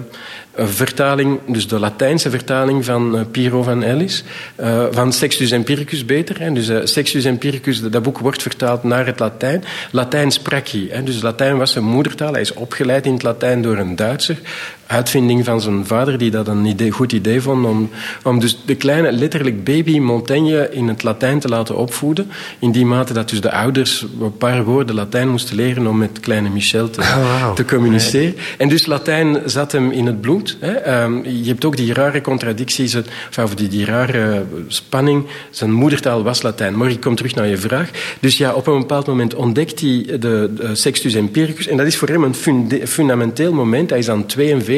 [0.56, 4.24] vertaling, dus de Latijnse vertaling van uh, Piero van Ellis,
[4.60, 6.40] uh, van Sextus Empiricus beter.
[6.40, 6.52] Hè.
[6.52, 9.64] Dus Sextus Empiricus, dat boek wordt vertaald naar het Latijn.
[9.90, 11.02] Latijn sprak hij, hè.
[11.02, 12.32] dus Latijn was zijn moedertaal.
[12.32, 14.38] Hij is opgeleid in het Latijn door een Duitser
[14.86, 17.90] uitvinding van zijn vader, die dat een idee, goed idee vond om,
[18.22, 22.30] om dus de kleine, letterlijk baby Montaigne in het Latijn te laten opvoeden.
[22.58, 26.20] In die mate dat dus de ouders een paar woorden Latijn moesten leren om met
[26.20, 28.36] kleine Michel te, oh, te communiceren.
[28.58, 30.56] En dus Latijn zat hem in het bloed.
[30.60, 31.02] Hè.
[31.02, 32.96] Um, je hebt ook die rare contradicties,
[33.42, 35.24] of die, die rare spanning.
[35.50, 36.76] Zijn moedertaal was Latijn.
[36.76, 37.90] Maar ik kom terug naar je vraag.
[38.20, 41.66] Dus ja, op een bepaald moment ontdekt hij de, de Sextus Empiricus.
[41.66, 42.34] En dat is voor hem een
[42.86, 43.90] fundamenteel moment.
[43.90, 44.73] Hij is aan 42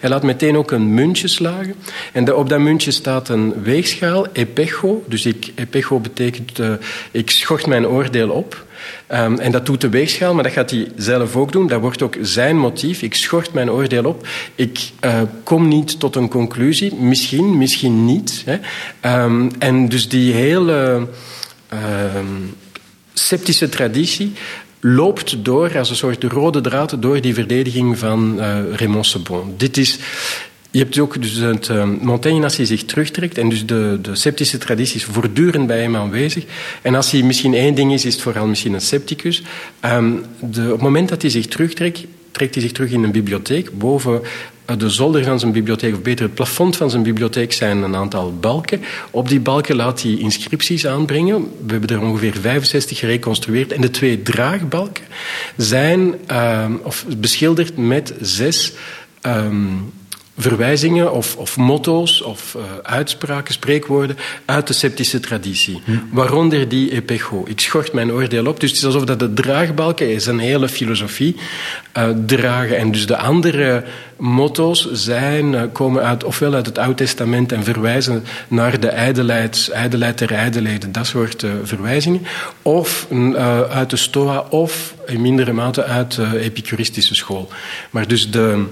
[0.00, 1.74] hij laat meteen ook een muntje slagen.
[2.12, 5.04] En op dat muntje staat een weegschaal, epecho.
[5.08, 6.72] Dus ik, epecho betekent, uh,
[7.10, 8.64] ik schort mijn oordeel op.
[9.12, 11.66] Um, en dat doet de weegschaal, maar dat gaat hij zelf ook doen.
[11.66, 13.02] Dat wordt ook zijn motief.
[13.02, 14.28] Ik schort mijn oordeel op.
[14.54, 16.94] Ik uh, kom niet tot een conclusie.
[16.94, 18.44] Misschien, misschien niet.
[18.46, 18.58] Hè.
[19.24, 21.06] Um, en dus die hele
[21.72, 21.78] uh,
[23.12, 24.32] sceptische traditie
[24.94, 29.54] loopt door als een soort rode draad door die verdediging van uh, Raymond Sebon.
[29.56, 29.98] Dit is...
[30.70, 34.14] Je hebt ook dus het uh, Montaigne als hij zich terugtrekt en dus de, de
[34.14, 36.44] sceptische traditie is voortdurend bij hem aanwezig.
[36.82, 39.42] En als hij misschien één ding is, is het vooral misschien een scepticus.
[39.84, 42.04] Um, de, op het moment dat hij zich terugtrekt,
[42.36, 43.78] trekt hij zich terug in een bibliotheek.
[43.78, 44.22] Boven
[44.78, 48.36] de zolder van zijn bibliotheek, of beter het plafond van zijn bibliotheek, zijn een aantal
[48.38, 48.80] balken.
[49.10, 51.42] Op die balken laat hij inscripties aanbrengen.
[51.66, 53.72] We hebben er ongeveer 65 gereconstrueerd.
[53.72, 55.04] En de twee draagbalken
[55.56, 58.72] zijn uh, of beschilderd met zes.
[59.22, 59.92] Um,
[60.38, 65.80] verwijzingen of, of motto's of uh, uitspraken, spreekwoorden uit de sceptische traditie.
[65.84, 65.92] Hm.
[66.10, 67.44] Waaronder die epecho.
[67.46, 68.60] Ik schort mijn oordeel op.
[68.60, 71.36] Dus het is alsof dat de draagbalken is een hele filosofie
[71.96, 72.76] uh, dragen.
[72.76, 73.84] En dus de andere
[74.16, 79.70] motto's zijn, uh, komen uit, ofwel uit het Oude Testament en verwijzen naar de ijdelheid,
[79.72, 82.26] ijdelheid der ijdelheden, dat soort verwijzingen.
[82.62, 83.06] Of
[83.70, 87.48] uit de Stoa of in mindere mate uit de epicuristische school.
[87.90, 88.64] Maar dus de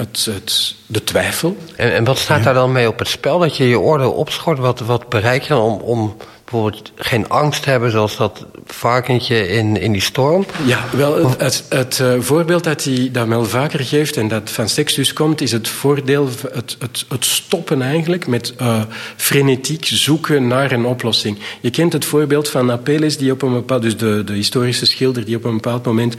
[0.00, 1.56] het, het, de twijfel.
[1.76, 3.38] En, en wat staat daar dan mee op het spel?
[3.38, 4.58] Dat je je oordeel opschort?
[4.58, 7.90] Wat, wat bereik je dan om, om bijvoorbeeld geen angst te hebben...
[7.90, 10.46] zoals dat varkentje in, in die storm?
[10.64, 14.16] Ja, wel, het, het, het uh, voorbeeld dat, hij, dat Mel vaker geeft...
[14.16, 16.28] en dat van Sextus komt, is het voordeel...
[16.52, 18.82] het, het, het stoppen eigenlijk met uh,
[19.16, 21.38] frenetiek zoeken naar een oplossing.
[21.60, 23.82] Je kent het voorbeeld van Apelles, die op een bepaald...
[23.82, 26.16] dus de, de historische schilder die op een bepaald moment...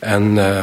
[0.00, 0.60] En, uh,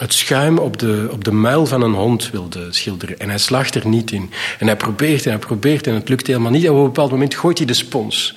[0.00, 3.18] het schuim op de, op de muil van een hond wilde schilderen.
[3.18, 4.30] En hij slaagt er niet in.
[4.58, 6.64] En hij probeert en hij probeert en het lukt helemaal niet.
[6.64, 8.36] En op een bepaald moment gooit hij de spons.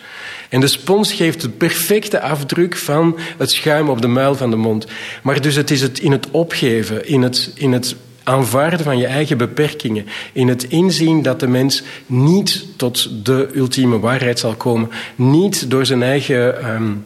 [0.50, 4.56] En de spons geeft de perfecte afdruk van het schuim op de muil van de
[4.56, 4.88] mond.
[5.22, 9.06] Maar dus het is het in het opgeven, in het, in het aanvaarden van je
[9.06, 14.90] eigen beperkingen, in het inzien dat de mens niet tot de ultieme waarheid zal komen,
[15.16, 17.06] niet door zijn eigen um,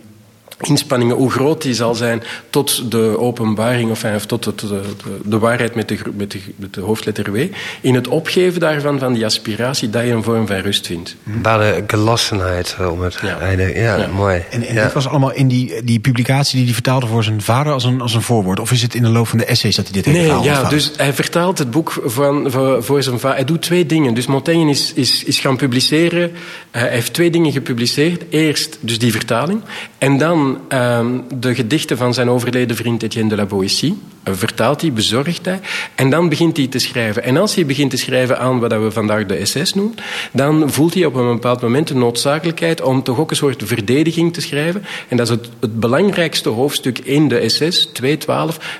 [0.61, 4.81] inspanningen, hoe groot die zal zijn tot de openbaring of, of tot de, de,
[5.23, 7.45] de, waarheid met de, met, de, met de hoofdletter W.
[7.81, 11.15] In het opgeven daarvan, van die aspiratie, dat je een vorm van rust vindt.
[11.23, 13.39] Bij de gelassenheid, eh, om het ja.
[13.39, 13.73] einde.
[13.73, 14.07] Ja, ja.
[14.07, 14.43] mooi.
[14.49, 14.83] En, en ja.
[14.83, 18.01] dit was allemaal in die, die publicatie die hij vertaalde voor zijn vader als een,
[18.01, 18.59] als een voorwoord?
[18.59, 20.69] Of is het in de loop van de essays dat hij dit heeft Nee, ja,
[20.69, 23.35] dus hij vertaalt het boek van, voor, voor zijn vader.
[23.35, 24.13] Hij doet twee dingen.
[24.13, 26.31] Dus Montaigne is, is, is gaan publiceren.
[26.71, 28.23] Hij heeft twee dingen gepubliceerd.
[28.29, 29.61] Eerst dus die vertaling.
[29.97, 33.97] En dan um, de gedichten van zijn overleden vriend Etienne de la Boétie.
[34.23, 35.59] Vertaalt hij, bezorgt hij.
[35.95, 37.23] En dan begint hij te schrijven.
[37.23, 39.95] En als hij begint te schrijven aan wat we vandaag de SS noemen,
[40.31, 44.33] dan voelt hij op een bepaald moment de noodzakelijkheid om toch ook een soort verdediging
[44.33, 44.85] te schrijven.
[45.07, 48.07] En dat is het, het belangrijkste hoofdstuk in de SS, 2.12.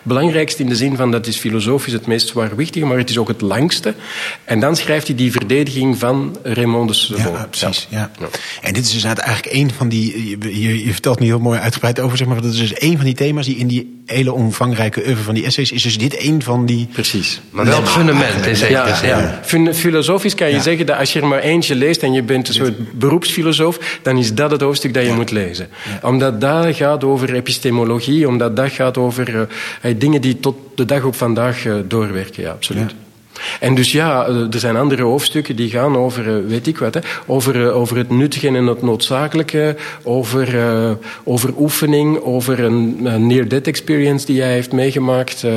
[0.04, 3.28] Belangrijkste in de zin van dat is filosofisch het meest zwaarwichtige, maar het is ook
[3.28, 3.94] het langste.
[4.44, 7.34] En dan schrijft hij die verdediging van Raymond de Sebon.
[7.34, 7.88] Ja, precies.
[7.90, 8.12] Ja.
[8.20, 8.28] ja.
[8.62, 10.30] En dit is dus eigenlijk een van die.
[10.40, 12.42] Je, je vertelt niet heel mooi uitgebreid over, zeg maar.
[12.42, 15.46] Dat is dus een van die thema's die in die hele omvangrijke oeuvre van die
[15.46, 16.88] essays is dus dit een van die.
[16.92, 17.42] Precies.
[17.50, 19.64] Maar wel het fundament in zekere ja, zin.
[19.64, 19.74] Ja.
[19.74, 20.62] Filosofisch kan je ja.
[20.62, 24.18] zeggen dat als je er maar eentje leest en je bent een soort beroepsfilosoof, dan
[24.18, 25.68] is dat het hoofdstuk dat je moet lezen.
[26.02, 29.48] Omdat dat gaat over epistemologie, omdat dat gaat over
[29.84, 32.44] uh, dingen die tot de dag op vandaag uh, doorwerken.
[32.44, 32.96] Ja, absoluut.
[33.60, 36.94] En dus ja, eh, er zijn andere hoofdstukken die gaan over, eh, weet ik wat,
[36.94, 40.92] hè, over, eh, over het nuttige en het noodzakelijke, over, uh,
[41.24, 45.52] over oefening, over een, een near-death experience die hij heeft meegemaakt, uh,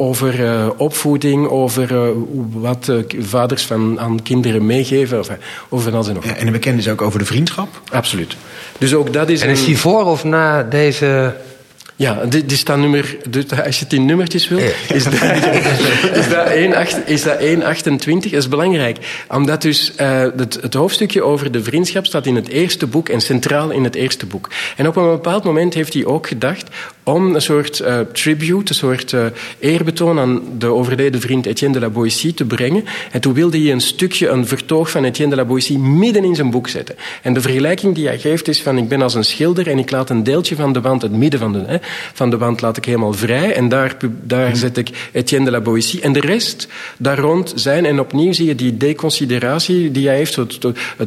[0.00, 2.12] over uh, opvoeding, over
[2.52, 5.30] wat vaders van, aan kinderen meegeven, of,
[5.68, 6.24] over alles en nog.
[6.24, 7.68] Ja, en de bekende is ook over de vriendschap?
[7.90, 8.36] Absoluut.
[8.78, 9.66] Dus ook dat is en is een...
[9.66, 11.34] die voor of na deze
[11.98, 13.16] Ja, dit, dit staat nummer,
[13.64, 14.58] als je het in nummertjes wil,
[14.92, 15.12] is dat,
[16.20, 17.04] is dat 1,28.
[17.04, 17.50] Is dat 1,28.
[18.04, 22.48] Dat is belangrijk, omdat dus uh, het, het, hoofdstukje over de vriendschap staat in het
[22.48, 24.50] eerste boek en centraal in het eerste boek.
[24.76, 26.68] En op een bepaald moment heeft hij ook gedacht
[27.02, 29.24] om een soort uh, tribute, een soort uh,
[29.58, 32.84] eerbetoon aan de overleden vriend Etienne de la Boétie te brengen.
[33.12, 36.34] En toen wilde hij een stukje, een vertoog van Etienne de la Boétie midden in
[36.34, 36.96] zijn boek zetten.
[37.22, 39.90] En de vergelijking die hij geeft is van ik ben als een schilder en ik
[39.90, 41.64] laat een deeltje van de wand, het midden van de...
[41.66, 41.76] Hè,
[42.12, 43.54] van de wand laat ik helemaal vrij.
[43.54, 46.00] En daar, daar zet ik Etienne de la Boétie.
[46.00, 47.86] En de rest daar rond zijn.
[47.86, 50.36] En opnieuw zie je die deconsideratie die hij heeft.
[50.36, 50.58] Het,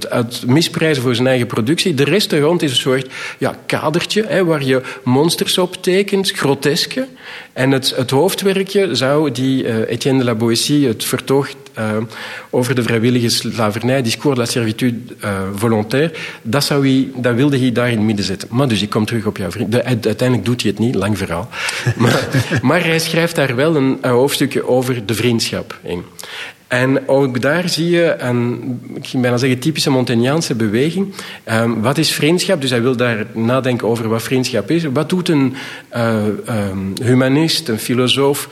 [0.10, 1.94] het, misprijzen voor zijn eigen productie.
[1.94, 6.32] De rest er rond is een soort ja, kadertje hè, waar je monsters op tekent,
[6.32, 7.08] groteske.
[7.54, 11.98] En het, het hoofdwerkje zou die uh, Etienne de la Boétie, het vertoog uh,
[12.50, 16.74] over de vrijwillige slavernij, discours de la servitude uh, volontaire, dat,
[17.16, 18.48] dat wilde hij daar in het midden zetten.
[18.52, 19.72] Maar dus ik kom terug op jouw vriend.
[19.72, 21.50] De, uiteindelijk doet hij het niet, lang verhaal.
[21.98, 22.28] maar,
[22.62, 26.04] maar, hij schrijft daar wel een, hoofdstukje over de vriendschap in.
[26.68, 31.14] En ook daar zie je een, ik ging bijna zeggen, typische Montaignaanse beweging.
[31.52, 32.62] Um, wat is vriendschap?
[32.62, 34.84] Dus hij wil daar nadenken over wat vriendschap is.
[34.84, 35.56] Wat doet een
[35.96, 38.50] uh, um, humanist, een filosoof,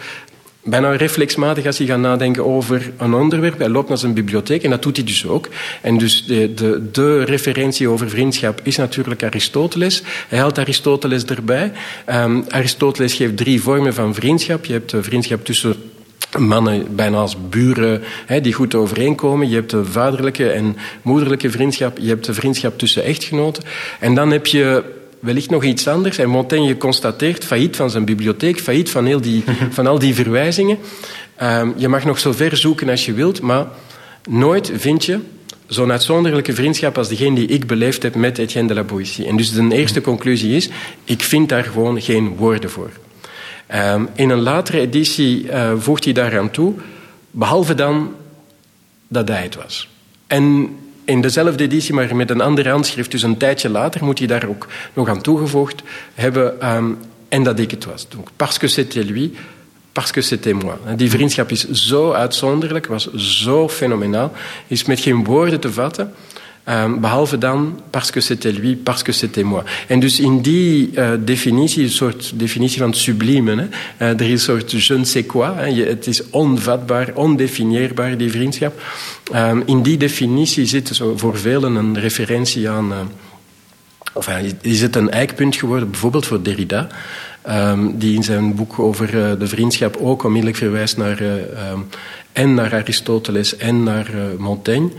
[0.70, 3.60] bijna reflexmatig als hij gaat nadenken over een onderwerp.
[3.60, 5.48] Hij loopt naar zijn bibliotheek en dat doet hij dus ook.
[5.82, 10.04] En dus de, de, de referentie over vriendschap is natuurlijk Aristoteles.
[10.28, 11.72] Hij haalt Aristoteles erbij.
[12.10, 14.66] Um, Aristoteles geeft drie vormen van vriendschap.
[14.66, 15.76] Je hebt vriendschap tussen
[16.38, 19.50] mannen bijna als buren hè, die goed overeenkomen.
[19.50, 21.98] Je hebt de vaderlijke en moederlijke vriendschap.
[21.98, 23.64] Je hebt de vriendschap tussen echtgenoten.
[24.00, 24.84] En dan heb je
[25.20, 26.18] wellicht nog iets anders.
[26.18, 29.44] En Montaigne constateert, failliet van zijn bibliotheek, failliet van, heel die,
[29.78, 30.78] van al die verwijzingen.
[31.44, 33.68] Um, je mag nog zo ver zoeken als je wilt, maar
[34.30, 35.20] nooit vind je
[35.68, 39.28] zo'n uitzonderlijke vriendschap als degene die ik beleefd heb met Etienne de la Boétie.
[39.28, 40.70] En dus de eerste conclusie is,
[41.04, 42.90] ik vind daar gewoon geen woorden voor.
[43.76, 46.74] Um, in een latere editie uh, voegt hij daaraan toe,
[47.32, 48.16] behalve dan
[49.08, 49.90] dat hij het was.
[50.28, 50.76] En
[51.10, 54.48] in dezelfde editie, maar met een ander handschrift, dus een tijdje later, moet hij daar
[54.48, 56.76] ook nog aan toegevoegd hebben.
[56.76, 56.98] Um,
[57.30, 58.08] en dat ik het was.
[58.10, 59.34] Donc, parce que c'était lui,
[59.92, 60.76] parce que c'était moi.
[60.96, 64.32] Die vriendschap is zo uitzonderlijk, was zo fenomenaal,
[64.68, 66.14] is met geen woorden te vatten.
[66.68, 69.64] Um, behalve dan parce que c'était lui, parce que c'était moi.
[69.88, 73.56] En dus in die uh, definitie, een soort definitie van het sublime,
[73.98, 78.32] hè, uh, er is een soort je ne sais quoi, het is onvatbaar, ondefinieerbaar, die
[78.32, 78.82] vriendschap.
[79.36, 82.92] Um, in die definitie zit zo voor velen een referentie aan...
[82.92, 82.98] Uh,
[84.14, 84.30] of
[84.62, 86.88] is het een eikpunt geworden, bijvoorbeeld voor Derrida,
[87.50, 91.22] um, die in zijn boek over de vriendschap ook onmiddellijk verwijst naar
[92.34, 94.90] en naar Aristoteles en naar uh, Montaigne.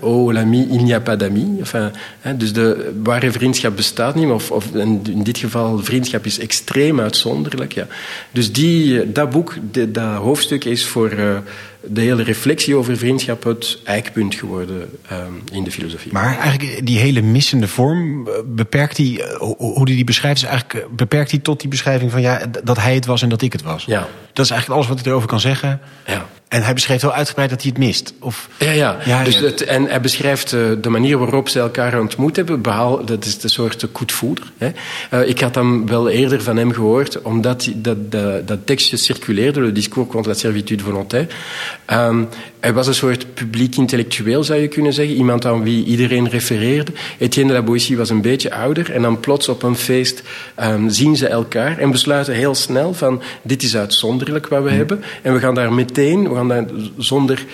[0.00, 1.56] Oh, l'ami, il n'y a pas d'ami.
[1.58, 1.92] Enfin,
[2.36, 7.72] dus de ware vriendschap bestaat niet, of, of in, dit geval vriendschap is extreem uitzonderlijk.
[7.72, 7.86] Ja.
[8.30, 9.56] Dus die, eh, dat boek,
[9.88, 11.36] dat hoofdstuk is voor uh,
[11.80, 16.12] de hele reflectie over vriendschap het eikpunt geworden um, in de filosofie.
[16.12, 19.22] Maar eigenlijk die hele missende vorm, beperkt die,
[19.56, 22.94] hoe die die beschrijft, is eigenlijk beperkt die tot die beschrijving van ja, dat hij
[22.94, 23.84] het was en dat ik het was.
[23.84, 24.08] Ja.
[24.32, 25.80] Dat is eigenlijk alles wat hij erover kan zeggen.
[26.06, 26.26] Ja.
[26.48, 28.14] En hij beschrijft wel uitgebreid dat hij het mist.
[28.20, 28.48] Of...
[28.58, 28.96] Ja, ja.
[29.04, 29.38] ja, dus.
[29.40, 32.62] Het, en hij beschrijft de manier waarop ze elkaar ontmoet hebben.
[32.62, 34.52] Behaal, dat is de soort koetvoeder.
[34.58, 34.70] Hè.
[35.14, 39.60] Uh, ik had hem wel eerder van hem gehoord, omdat dat, dat, dat tekstje circuleerde,
[39.60, 41.28] le discours contre la servitude volontaire.
[41.92, 42.28] Um,
[42.60, 45.14] hij was een soort publiek intellectueel, zou je kunnen zeggen.
[45.14, 46.92] Iemand aan wie iedereen refereerde.
[47.18, 48.92] Etienne de la Boétie was een beetje ouder.
[48.92, 50.22] En dan plots op een feest
[50.60, 53.22] um, zien ze elkaar en besluiten heel snel van...
[53.42, 55.02] dit is uitzonderlijk wat we hebben.
[55.22, 56.64] En we gaan daar meteen, we gaan daar
[56.96, 57.44] zonder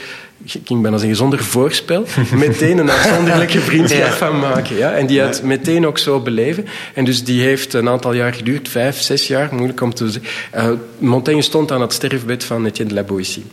[0.45, 2.05] ik ging bijna zeggen zonder voorspel,
[2.35, 4.77] meteen een uitzonderlijke vriendschap van maken.
[4.77, 4.93] Ja?
[4.93, 6.67] En die had meteen ook zo beleven.
[6.95, 10.31] En dus die heeft een aantal jaar geduurd, vijf, zes jaar, moeilijk om te zeggen.
[10.55, 13.45] Uh, Montaigne stond aan het sterfbed van Etienne de la Boétie.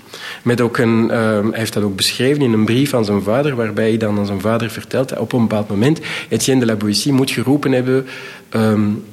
[0.44, 3.56] Met ook een, uh, hij heeft dat ook beschreven in een brief aan zijn vader,
[3.56, 6.00] waarbij hij dan aan zijn vader vertelt, op een bepaald moment,
[6.30, 8.08] Etienne de la Boétie moet geroepen hebben...
[8.56, 9.04] Um,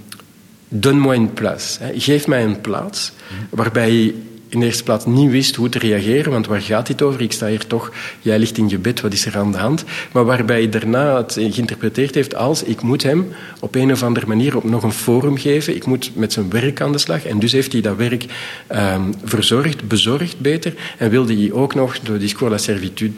[0.70, 1.78] Donne-moi une place.
[1.94, 3.12] Geef mij een plaats.
[3.50, 4.14] Waarbij hij
[4.48, 7.20] in de eerste plaats niet wist hoe te reageren, want waar gaat dit over?
[7.20, 9.84] Ik sta hier toch, jij ligt in je bed, wat is er aan de hand?
[10.12, 14.26] Maar waarbij hij daarna het geïnterpreteerd heeft als ik moet hem op een of andere
[14.26, 17.24] manier op nog een forum geven, ik moet met zijn werk aan de slag.
[17.24, 18.24] En dus heeft hij dat werk
[18.70, 23.14] um, verzorgd, bezorgd beter, en wilde hij ook nog de discours la servitude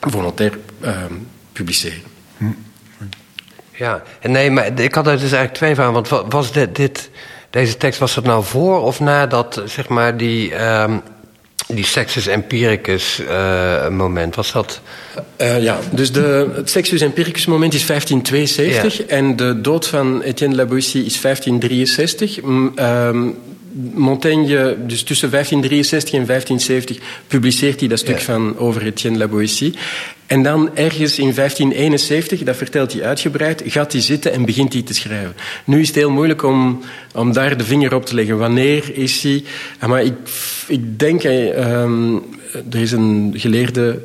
[0.00, 2.12] volontaire um, publiceren.
[3.76, 7.10] Ja, nee, maar ik had er dus eigenlijk twee van, want was dit
[7.54, 11.02] deze tekst, was dat nou voor of nadat zeg maar, die, um,
[11.66, 14.80] die sexus empiricus uh, moment, was dat...
[15.40, 19.04] Uh, ja, dus de, het sexus empiricus moment is 1572 ja.
[19.16, 22.42] en de dood van Etienne de la Boétie is 1563.
[22.42, 23.36] Um,
[23.92, 28.24] Montaigne, dus tussen 1563 en 1570, publiceert hij dat stuk ja.
[28.24, 29.74] van over Etienne la Boétie.
[30.26, 34.82] En dan ergens in 1571, dat vertelt hij uitgebreid, gaat hij zitten en begint hij
[34.82, 35.34] te schrijven.
[35.64, 36.80] Nu is het heel moeilijk om,
[37.14, 38.38] om daar de vinger op te leggen.
[38.38, 39.44] Wanneer is hij...
[39.86, 40.14] Maar ik,
[40.66, 42.22] ik denk, um,
[42.70, 44.00] er is een geleerde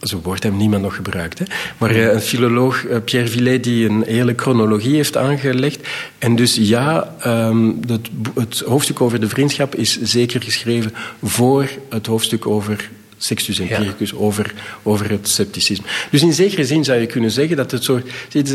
[0.00, 1.38] zo'n woord heeft niemand nog gebruikt.
[1.38, 1.44] Hè?
[1.78, 5.88] Maar uh, een filoloog, uh, Pierre Villet, die een hele chronologie heeft aangelegd.
[6.18, 7.14] En dus ja,
[7.86, 12.90] het, het, hoofdstuk over de vriendschap is zeker geschreven voor het hoofdstuk over
[13.24, 14.16] sextus empiricus, ja.
[14.16, 15.86] over, over het scepticisme.
[16.10, 18.00] Dus in zekere zin zou je kunnen zeggen dat het zo,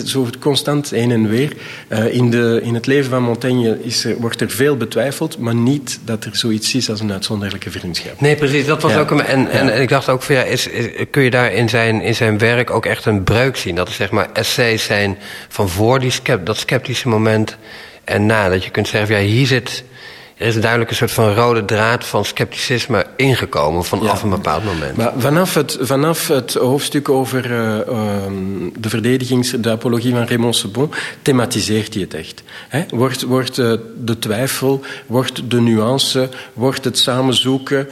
[0.05, 1.53] zo constant heen en weer.
[1.89, 5.55] Uh, in, de, in het leven van Montaigne is er, wordt er veel betwijfeld, maar
[5.55, 8.21] niet dat er zoiets is als een uitzonderlijke vriendschap.
[8.21, 8.65] Nee, precies.
[8.65, 8.99] Dat was ja.
[8.99, 9.49] ook een, en, ja.
[9.49, 12.15] en, en, ik dacht ook van ja, is, is, kun je daar in zijn, in
[12.15, 13.75] zijn werk ook echt een breuk zien?
[13.75, 15.17] Dat er zeg maar essays zijn
[15.47, 16.11] van voor die
[16.43, 17.57] dat sceptische moment
[18.03, 18.49] en na.
[18.49, 19.83] Dat je kunt zeggen, ja, hier zit
[20.39, 24.23] er is duidelijk een soort van rode draad van scepticisme ingekomen vanaf ja.
[24.23, 24.97] een bepaald moment.
[24.97, 28.15] Maar vanaf het, vanaf het hoofdstuk over uh, uh,
[28.77, 32.43] de verdedigings, de apologie van Raymond Sebon, thematiseert hij het echt.
[32.69, 32.83] He?
[32.89, 33.73] Wordt, wordt uh,
[34.03, 37.89] de twijfel, wordt de nuance, wordt het samenzoeken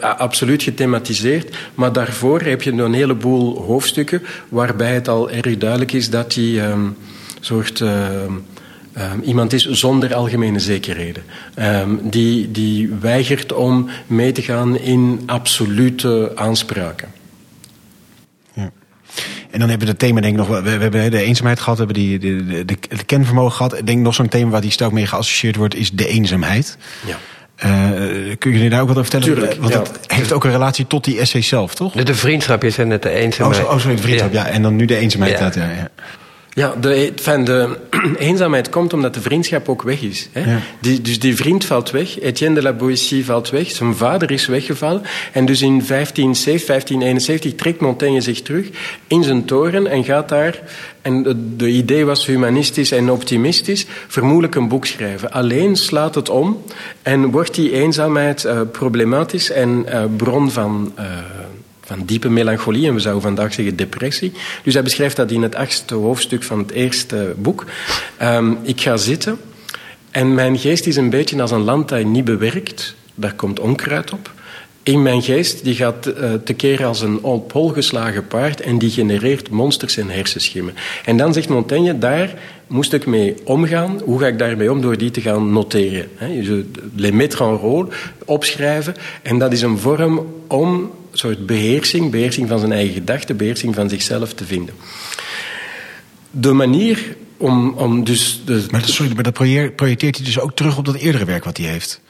[0.00, 1.56] absoluut gethematiseerd.
[1.74, 6.70] Maar daarvoor heb je een heleboel hoofdstukken waarbij het al erg duidelijk is dat hij
[6.70, 6.96] een
[7.40, 7.82] soort
[8.98, 11.22] Um, iemand is zonder algemene zekerheden.
[11.58, 17.08] Um, die, die weigert om mee te gaan in absolute aanspraken.
[18.52, 18.70] Ja.
[19.50, 20.48] En dan hebben we het thema, denk ik nog.
[20.48, 23.78] We, we hebben de eenzaamheid gehad, we hebben die, de, de, de, de kenvermogen gehad.
[23.78, 26.76] Ik denk nog zo'n thema waar die sterk mee geassocieerd wordt, is de eenzaamheid.
[27.06, 27.16] Ja.
[27.64, 29.36] Uh, kun je daar ook wat over vertellen?
[29.36, 29.78] Tuurlijk, Want ja.
[29.78, 31.92] het heeft ook een relatie tot die essay zelf, toch?
[31.92, 33.64] De, de vriendschap, je zei net de eenzaamheid.
[33.64, 34.46] Oh, oh sorry, de vriendschap, ja.
[34.46, 34.52] ja.
[34.52, 35.38] En dan nu de eenzaamheid.
[35.38, 35.52] Ja.
[35.54, 35.88] ja, ja.
[36.54, 37.76] Ja, de, enfin, de
[38.18, 40.28] eenzaamheid komt omdat de vriendschap ook weg is.
[40.32, 40.50] Hè?
[40.50, 40.60] Ja.
[40.80, 44.46] Die, dus die vriend valt weg, Etienne de la Boétie valt weg, zijn vader is
[44.46, 45.02] weggevallen.
[45.32, 48.68] En dus in 1571 trekt Montaigne zich terug
[49.06, 50.62] in zijn toren en gaat daar,
[51.02, 55.32] en de, de idee was humanistisch en optimistisch, vermoedelijk een boek schrijven.
[55.32, 56.62] Alleen slaat het om
[57.02, 60.92] en wordt die eenzaamheid uh, problematisch en uh, bron van...
[60.98, 61.04] Uh,
[61.84, 64.32] van diepe melancholie en we zouden vandaag zeggen depressie.
[64.62, 67.64] Dus hij beschrijft dat in het achtste hoofdstuk van het eerste boek.
[68.22, 69.38] Um, ik ga zitten
[70.10, 72.94] en mijn geest is een beetje als een land dat je niet bewerkt.
[73.14, 74.32] Daar komt onkruid op.
[74.82, 78.90] In mijn geest die gaat uh, tekeer als een op hol geslagen paard en die
[78.90, 80.74] genereert monsters en hersenschimmen.
[81.04, 82.34] En dan zegt Montaigne, daar
[82.66, 84.00] moest ik mee omgaan.
[84.04, 84.80] Hoe ga ik daarmee om?
[84.80, 86.08] Door die te gaan noteren.
[86.18, 86.64] Je
[86.96, 88.94] les mettre en rôle, opschrijven.
[89.22, 93.88] En dat is een vorm om soort beheersing, beheersing van zijn eigen gedachten, beheersing van
[93.88, 94.74] zichzelf te vinden.
[96.30, 98.42] De manier om, om dus...
[98.44, 99.32] De, maar, sorry, maar dat
[99.76, 102.00] projecteert hij dus ook terug op dat eerdere werk wat hij heeft?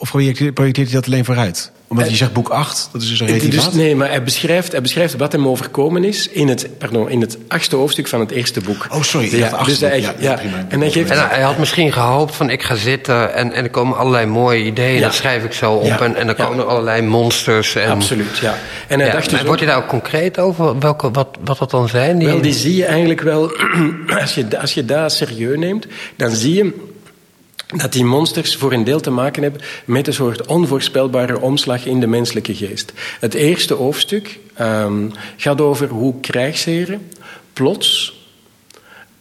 [0.00, 1.70] Of projecteert hij dat alleen vooruit?
[1.88, 3.64] Omdat je zegt boek 8, dat is dus een retivaat?
[3.64, 7.20] Dus, nee, maar hij beschrijft, hij beschrijft wat hem overkomen is in het, pardon, in
[7.20, 8.86] het achtste hoofdstuk van het eerste boek.
[8.90, 9.36] Oh, sorry.
[9.36, 10.66] Ja, dus hij, ja, ja, prima.
[10.68, 13.70] En hij, geeft, en hij had misschien gehoopt van ik ga zitten en, en er
[13.70, 14.94] komen allerlei mooie ideeën.
[14.94, 15.00] Ja.
[15.00, 16.00] Dat schrijf ik zo op ja.
[16.00, 17.74] en, en dan komen er allerlei monsters.
[17.74, 18.58] En, Absoluut, ja.
[18.88, 21.88] En hij dacht dus wordt hij daar ook concreet over welke, wat, wat dat dan
[21.88, 22.18] zijn?
[22.18, 22.28] Die...
[22.28, 23.52] Wel, die zie je eigenlijk wel,
[24.20, 25.86] als je, als je dat serieus neemt,
[26.16, 26.86] dan zie je
[27.76, 32.00] dat die monsters voor een deel te maken hebben met een soort onvoorspelbare omslag in
[32.00, 32.92] de menselijke geest.
[33.20, 37.08] Het eerste hoofdstuk um, gaat over hoe krijgsheren
[37.52, 38.16] plots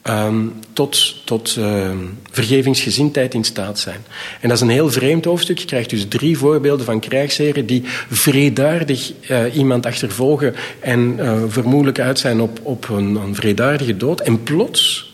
[0.03, 1.89] um, tot, tot uh,
[2.31, 4.05] vergevingsgezindheid in staat zijn.
[4.41, 5.57] En dat is een heel vreemd hoofdstuk.
[5.57, 11.99] Je krijgt dus drie voorbeelden van krijgsheren die vredaardig uh, iemand achtervolgen en uh, vermoedelijk
[11.99, 14.21] uit zijn op, op een, een vredaardige dood.
[14.21, 15.11] En plots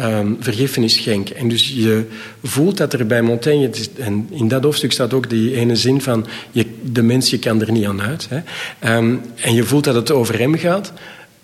[0.00, 1.36] um, vergiffenis schenken.
[1.36, 2.04] En dus je
[2.42, 6.26] voelt dat er bij Montaigne, en in dat hoofdstuk staat ook die ene zin van
[6.50, 8.28] je, de mens, je kan er niet aan uit.
[8.30, 8.96] Hè.
[8.96, 10.92] Um, en je voelt dat het over hem gaat.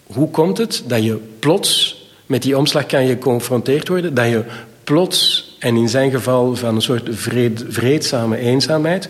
[0.07, 4.45] Hoe komt het dat je plots, met die omslag kan je geconfronteerd worden, dat je
[4.85, 9.09] plots, en in zijn geval van een soort vreed, vreedzame eenzaamheid,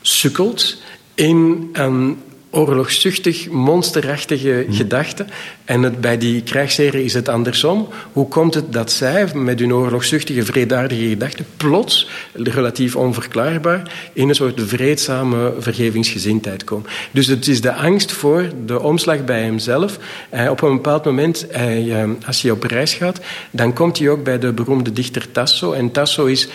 [0.00, 0.76] sukkelt
[1.14, 2.16] in een
[2.50, 4.74] oorlogszuchtig, monsterachtige mm.
[4.74, 5.24] gedachte.
[5.64, 7.88] En het, bij die krijgsheren is het andersom.
[8.12, 14.34] Hoe komt het dat zij met hun oorlogszuchtige, vredaardige gedachten plots, relatief onverklaarbaar, in een
[14.34, 16.88] soort vreedzame vergevingsgezindheid komen?
[17.10, 19.98] Dus het is de angst voor de omslag bij hemzelf.
[20.28, 23.20] Eh, op een bepaald moment, eh, als hij op reis gaat,
[23.50, 25.72] dan komt hij ook bij de beroemde dichter Tasso.
[25.72, 26.48] En Tasso is,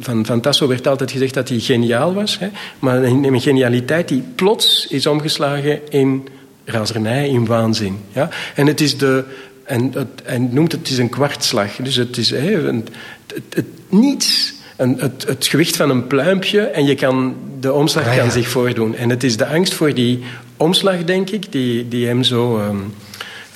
[0.00, 2.48] van, van Tasso werd altijd gezegd dat hij geniaal was, hè,
[2.78, 6.28] maar een genialiteit die plots is omgeslagen in
[6.64, 7.98] razernij, in waanzin.
[8.12, 8.28] Ja?
[8.54, 9.24] En het is de.
[9.64, 9.92] En
[10.24, 11.76] het, noemt het, is een kwartslag.
[11.76, 12.88] Dus het is hè, een,
[13.26, 14.54] het, het, niets.
[14.76, 18.48] Een, het, het, gewicht van een pluimpje en je kan, de omslag ah, kan zich
[18.48, 18.96] voordoen.
[18.96, 20.22] En het is de angst voor die
[20.56, 22.94] omslag, denk ik, die, die hem zo um,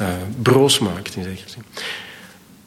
[0.00, 0.06] uh,
[0.42, 1.16] broos maakt.
[1.16, 1.62] In zekere zin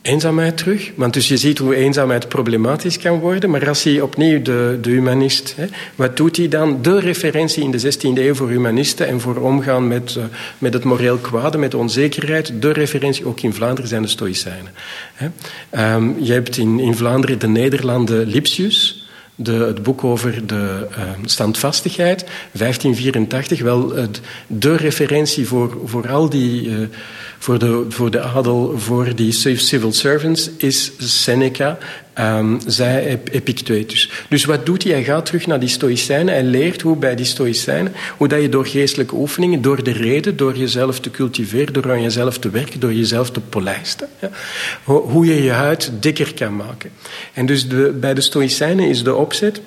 [0.08, 0.92] eenzaamheid terug.
[0.96, 3.50] Want dus je ziet hoe eenzaamheid problematisch kan worden.
[3.50, 6.82] Maar als hij opnieuw de, de humanist, hè, wat doet hij dan?
[6.82, 10.24] De referentie in de 16e eeuw voor humanisten en voor omgaan met, uh,
[10.58, 12.62] met het moreel kwade, met onzekerheid.
[12.62, 14.72] De referentie ook in Vlaanderen zijn de Stoïcijnen.
[15.14, 15.28] Hè.
[15.96, 19.02] Um, je hebt in, in Vlaanderen de Nederlanden Lipsius.
[19.40, 23.94] De, het boek over de uh, standvastigheid, 1584, wel
[24.48, 26.88] de referentie voor, voor al die uh,
[27.38, 31.78] voor de, voor de adel, voor die civil servants, is Seneca,
[32.20, 34.10] um, zij Epictetus.
[34.30, 34.92] Dus wat doet hij?
[34.92, 36.34] Hij gaat terug naar die Stoïcijnen.
[36.34, 40.38] Hij leert hoe bij die Stoïcijnen, hoe dat je door geestelijke oefeningen, door de reden,
[40.38, 44.30] door jezelf te cultiveren, door aan jezelf te werken, door jezelf te polijsten, ja,
[44.84, 46.92] hoe je je huid dikker kan maken.
[47.34, 49.62] En dus de, bij de Stoïcijnen is de opzet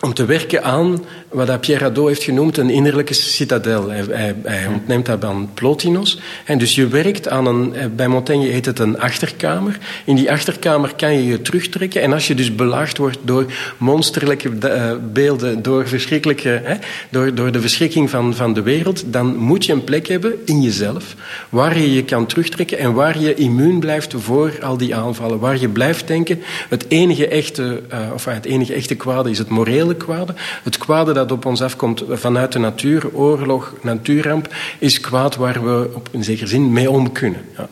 [0.00, 3.90] om te werken aan wat Pierre Hadot heeft genoemd een innerlijke citadel.
[3.90, 6.18] Hij, hij, hij ontneemt dat aan Plotinos.
[6.44, 9.78] En dus je werkt aan een, bij Montaigne heet het een achterkamer.
[10.04, 12.02] In die achterkamer kan je je terugtrekken.
[12.02, 16.74] En als je dus belaagd wordt door monsterlijke uh, beelden, door, verschrikkelijke, hè,
[17.10, 20.62] door, door de verschrikking van, van de wereld, dan moet je een plek hebben in
[20.62, 21.14] jezelf
[21.48, 25.38] waar je je kan terugtrekken en waar je immuun blijft voor al die aanvallen.
[25.38, 29.48] Waar je blijft denken, het enige echte, uh, of het enige echte kwade is het
[29.48, 30.34] morele kwade.
[30.62, 35.90] Het kwade dat op ons afkomt vanuit de natuur, oorlog, natuurramp, is kwaad waar we
[35.94, 37.40] op een zekere zin mee om kunnen.
[37.56, 37.68] Ja.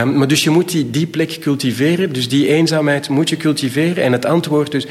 [0.00, 4.04] Um, maar dus je moet die, die plek cultiveren, dus die eenzaamheid moet je cultiveren.
[4.04, 4.90] En het antwoord dus, ik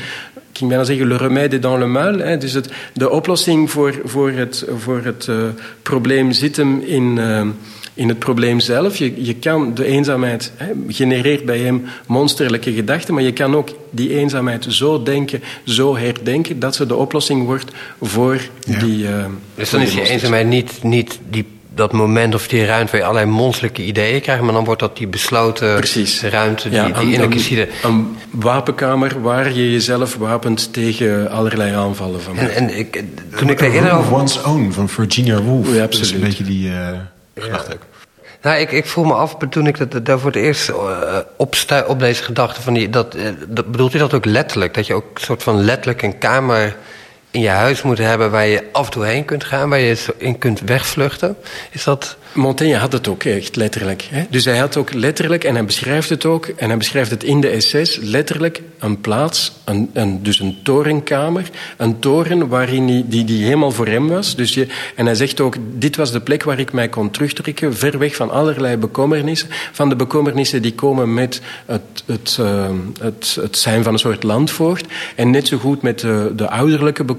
[0.53, 2.17] ging bijna zeggen, le remède dans le mal.
[2.17, 2.57] Hè, dus
[2.93, 5.35] de oplossing voor, voor het, voor het uh,
[5.81, 7.17] probleem zit hem in...
[7.17, 7.47] Uh,
[7.99, 8.97] in het probleem zelf.
[8.97, 13.69] Je, je kan de eenzaamheid hè, genereert bij hem monsterlijke gedachten, maar je kan ook
[13.91, 17.71] die eenzaamheid zo denken, zo herdenken, dat ze de oplossing wordt
[18.01, 19.03] voor die.
[19.03, 19.25] Uh,
[19.55, 21.45] dus dan is die eenzaamheid niet, niet die
[21.75, 24.97] dat moment of die ruimte waar je allerlei monsterlijke ideeën krijgt, maar dan wordt dat
[24.97, 26.21] die besloten Precies.
[26.21, 32.37] ruimte, die, ja, die innerlijke Een wapenkamer waar je jezelf wapent tegen allerlei aanvallen van.
[32.37, 33.03] En, en ik,
[33.35, 34.13] toen ik eerder over...
[34.13, 35.75] One's Own van Virginia Woolf.
[35.75, 35.91] Ja, absoluut.
[35.91, 36.67] Dat is een beetje die...
[36.67, 36.87] Uh...
[37.33, 37.63] Ja.
[38.41, 41.17] Nou, ik, ik voel me af, toen ik dat, daar voor het eerst uh,
[41.87, 42.89] op, deze gedachte van die.
[42.89, 44.73] Dat, uh, dat, bedoelt u dat ook letterlijk?
[44.73, 46.75] Dat je ook soort van letterlijk een kamer
[47.31, 50.13] in je huis moet hebben waar je af en toe heen kunt gaan, waar je
[50.17, 51.35] in kunt wegvluchten?
[51.71, 52.17] Is dat.
[52.33, 54.07] Montaigne had het ook echt letterlijk.
[54.09, 54.23] Hè?
[54.29, 57.41] Dus hij had ook letterlijk, en hij beschrijft het ook, en hij beschrijft het in
[57.41, 63.43] de essays, letterlijk een plaats, een, een, dus een torenkamer, een toren waarin die, die
[63.43, 64.35] helemaal voor hem was.
[64.35, 67.75] Dus je, en hij zegt ook, dit was de plek waar ik mij kon terugtrekken,
[67.75, 72.69] ver weg van allerlei bekommernissen, van de bekommernissen die komen met het, het, uh,
[73.01, 77.03] het, het zijn van een soort landvoogd, en net zo goed met de, de ouderlijke
[77.03, 77.18] bekommernissen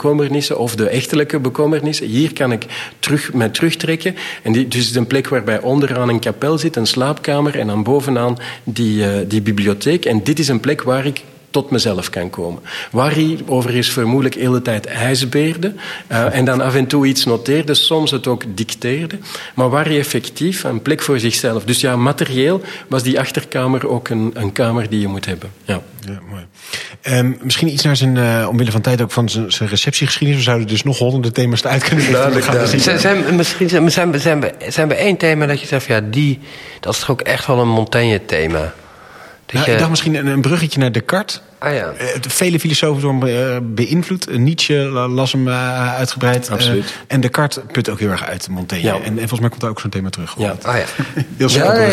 [0.58, 2.06] of de echtelijke bekommernissen.
[2.06, 2.66] Hier kan ik
[2.98, 4.14] terug, mij terugtrekken.
[4.42, 8.38] En die, dus een plek waarbij onderaan een kapel zit, een slaapkamer, en dan bovenaan
[8.64, 10.04] die, uh, die bibliotheek.
[10.04, 12.62] En dit is een plek waar ik tot mezelf kan komen.
[12.90, 15.74] Waar hij overigens vermoedelijk de hele tijd ijsbeerde
[16.12, 19.18] uh, en dan af en toe iets noteerde, soms het ook dicteerde,
[19.54, 21.64] maar waar hij effectief een plek voor zichzelf.
[21.64, 25.50] Dus ja, materieel was die achterkamer ook een, een kamer die je moet hebben.
[25.64, 26.46] Ja, ja mooi.
[27.02, 30.44] Um, misschien iets naar zijn, uh, omwille van tijd ook van zijn, zijn receptiegeschiedenis.
[30.44, 32.80] We zouden dus nog honderden thema's uit kunnen lichten.
[32.80, 36.00] Zijn, zijn, misschien zijn, zijn, zijn, we, zijn we één thema dat je zegt, ja,
[36.00, 36.38] die,
[36.80, 38.74] dat is toch ook echt wel een Montaigne-thema.
[39.52, 41.40] Nou, ik dacht misschien een, een bruggetje naar Descartes.
[41.60, 41.92] Ah, ja.
[41.92, 44.26] Eh, vele filosofen door hem eh, beïnvloed.
[44.28, 44.74] Eh, Nietzsche
[45.08, 46.50] las hem uitgebreid.
[46.50, 46.94] Absoluut.
[47.06, 48.88] en Descartes put ook heel erg uit Montaigne.
[48.88, 48.94] Ja.
[48.94, 50.34] En, en, volgens mij komt daar ook zo'n thema terug.
[50.38, 50.56] Ja.
[50.62, 50.84] Ah, ja.
[51.36, 51.86] heel ja, ja,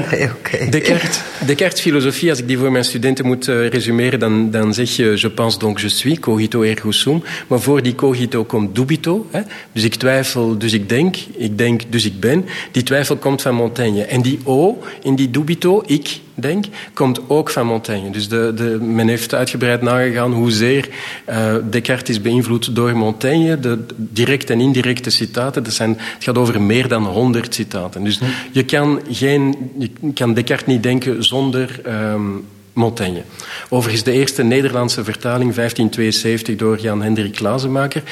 [0.10, 0.68] nee, okay.
[0.68, 4.90] Descartes, Descartes filosofie, als ik die voor mijn studenten moet uh, resumeren, dan, dan zeg
[4.96, 7.22] je je pense donc je suis, cogito ergo sum.
[7.46, 9.26] Maar voor die cogito komt dubito.
[9.30, 9.40] Hè?
[9.72, 11.16] Dus ik twijfel, dus ik denk.
[11.36, 12.44] Ik denk, dus ik ben.
[12.72, 14.04] Die twijfel komt van Montaigne.
[14.04, 18.10] En die o in die dubito, ik denk, komt ook van Montaigne.
[18.10, 20.88] Dus de de, men heeft uitgebreid nagegaan hoezeer
[21.28, 23.60] uh, Descartes is beïnvloed door Montaigne.
[23.60, 28.04] De directe en indirecte citaten, dat zijn, het gaat over meer dan honderd citaten.
[28.04, 28.20] Dus
[28.52, 33.22] je kan, geen, je kan Descartes niet denken zonder um, Montaigne.
[33.68, 38.02] Overigens de eerste Nederlandse vertaling, 1572, door Jan Hendrik Lazemaker.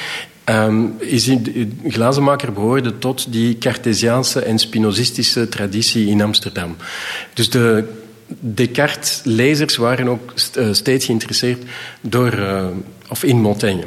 [0.49, 6.75] Um, is in, Glazenmaker behoorde tot die Cartesiaanse en Spinozistische traditie in Amsterdam.
[7.33, 7.83] Dus de
[8.39, 11.63] Descartes-lezers waren ook uh, steeds geïnteresseerd
[12.01, 12.65] door, uh,
[13.09, 13.83] of in Montaigne.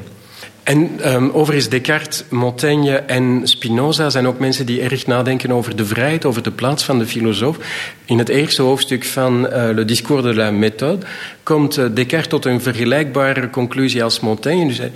[0.63, 5.87] En um, overigens, Descartes, Montaigne en Spinoza zijn ook mensen die erg nadenken over de
[5.87, 7.57] vrijheid, over de plaats van de filosoof.
[8.05, 11.07] In het eerste hoofdstuk van uh, Le Discours de la Méthode
[11.43, 14.67] komt uh, Descartes tot een vergelijkbare conclusie als Montaigne.
[14.67, 14.93] Dus het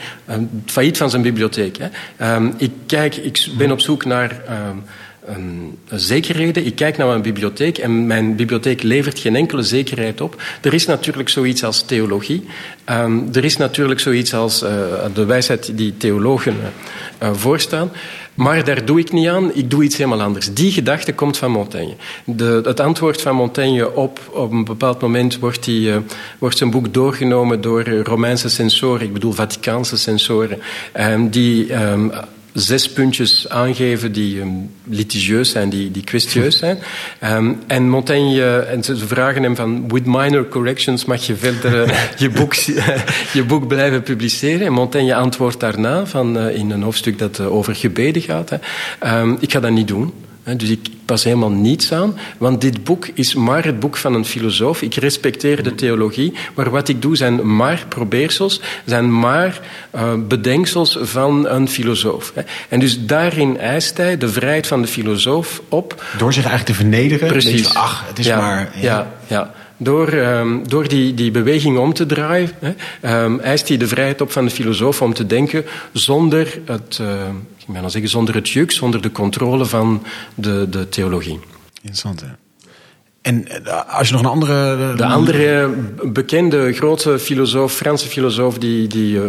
[0.66, 1.78] failliet van zijn bibliotheek.
[1.78, 2.34] Hè.
[2.34, 4.42] Um, ik, kijk, ik ben op zoek naar
[5.24, 6.66] een, zekerheden.
[6.66, 10.42] Ik kijk naar mijn bibliotheek en mijn bibliotheek levert geen enkele zekerheid op.
[10.60, 12.44] Er is natuurlijk zoiets als theologie.
[12.90, 14.70] Um, er is natuurlijk zoiets als uh,
[15.14, 16.56] de wijsheid die theologen
[17.22, 17.90] uh, voorstaan.
[18.34, 20.54] Maar daar doe ik niet aan, ik doe iets helemaal anders.
[20.54, 21.94] Die gedachte komt van Montaigne.
[22.24, 25.96] De, het antwoord van Montaigne op, op een bepaald moment wordt, die, uh,
[26.38, 30.58] wordt zijn boek doorgenomen door Romeinse sensoren, ik bedoel Vaticaanse sensoren,
[31.00, 32.12] um, die um,
[32.54, 36.78] zes puntjes aangeven die um, litigieus zijn, die, die kwestieus zijn.
[37.24, 41.98] Um, en Montaigne, en ze vragen hem van, with minor corrections mag je verder uh,
[42.16, 42.54] je, boek,
[43.38, 44.66] je boek blijven publiceren.
[44.66, 48.58] En Montaigne antwoordt daarna, van, uh, in een hoofdstuk dat uh, over gebeden gaat,
[49.04, 50.12] um, ik ga dat niet doen.
[50.56, 54.24] Dus ik pas helemaal niets aan, want dit boek is maar het boek van een
[54.24, 54.82] filosoof.
[54.82, 59.60] Ik respecteer de theologie, maar wat ik doe zijn maar probeersels, zijn maar
[59.94, 62.32] uh, bedenksels van een filosoof.
[62.68, 66.04] En dus daarin eist hij de vrijheid van de filosoof op.
[66.18, 67.28] Door zich eigenlijk te vernederen?
[67.28, 67.74] Precies.
[67.74, 68.72] ach, het is ja, maar...
[68.74, 69.14] Ja, ja.
[69.26, 69.54] ja.
[69.76, 74.20] Door, um, door die, die beweging om te draaien, hè, um, eist hij de vrijheid
[74.20, 77.08] op van de filosoof om te denken zonder het, uh,
[77.66, 80.02] ik ben zeggen, zonder het juk, zonder de controle van
[80.34, 81.38] de, de theologie.
[81.74, 82.26] Interessant, hè?
[83.22, 83.46] En
[83.88, 84.76] als je nog een andere...
[84.76, 85.70] De, de andere
[86.02, 89.20] bekende grote filosoof, Franse filosoof, die, die,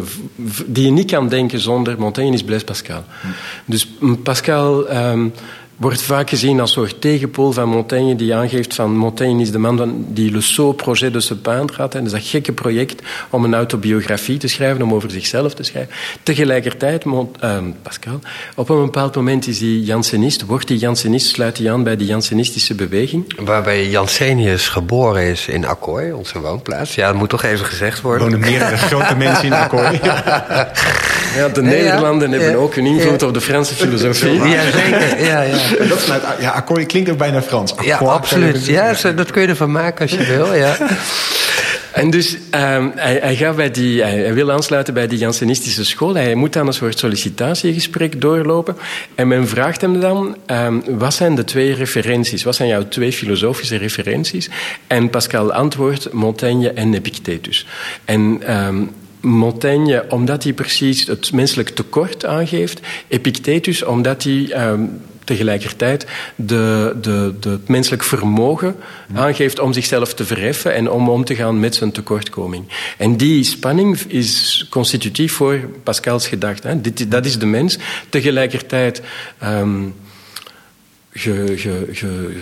[0.66, 3.04] die je niet kan denken zonder Montaigne, is Blaise Pascal.
[3.22, 3.28] Hm.
[3.66, 3.89] Dus
[4.24, 4.96] Pascal...
[4.96, 5.34] Um,
[5.76, 10.05] wordt vaak gezien als soort tegenpool van Montaigne, die aangeeft van Montaigne is de man
[10.07, 11.95] die Le Sot Projet de se peindre had.
[11.95, 15.63] En dat is dat gekke project om een autobiografie te schrijven, om over zichzelf te
[15.63, 15.93] schrijven.
[16.23, 18.19] Tegelijkertijd, Mont, uh, Pascal,
[18.55, 22.05] op een bepaald moment is hij Jansenist, wordt hij Jansenist, sluit hij aan bij de
[22.05, 23.45] Jansenistische beweging.
[23.45, 26.95] Waarbij Jansenius geboren is in Akkooi, onze woonplaats.
[26.95, 28.28] Ja, dat moet toch even gezegd worden.
[28.28, 29.99] Er wonen meerdere grote mensen in Akkooi.
[31.36, 34.34] Ja, de Nederlanden ja, hebben ook een invloed op de Franse filosofie.
[34.34, 35.23] Ja, zeker.
[35.26, 35.64] Ja, ja.
[35.89, 37.72] Dat vanuit, ja, akkoord klinkt ook bijna Frans.
[37.72, 38.66] Akkoord, ja, absoluut.
[38.66, 40.53] Ja, dat kun je ervan maken als je wil.
[40.53, 40.78] Ja.
[41.95, 46.16] En dus um, hij, hij, gaat bij die, hij, wil aansluiten bij die Jansenistische school.
[46.16, 48.78] Hij moet dan een soort sollicitatiegesprek doorlopen.
[49.16, 52.43] En men vraagt hem dan, um, wat zijn de twee referenties?
[52.43, 54.49] Wat zijn jouw twee filosofische referenties?
[54.88, 57.68] En Pascal antwoordt Montaigne en Epictetus.
[58.05, 58.91] En um,
[59.22, 62.80] Montaigne, omdat hij precies het menselijk tekort aangeeft.
[63.07, 66.05] Epictetus, omdat hij um, tegelijkertijd
[66.36, 68.76] de, de, de, het menselijk vermogen
[69.13, 72.65] aangeeft om zichzelf te verheffen en om om te gaan met zijn tekortkoming.
[72.97, 76.82] En die spanning is constitutief voor Pascals gedachte.
[76.82, 77.78] Dit, dat is de mens.
[78.09, 79.01] Tegelijkertijd.
[79.43, 79.95] Um,
[81.15, 82.41] ge, ge, ge,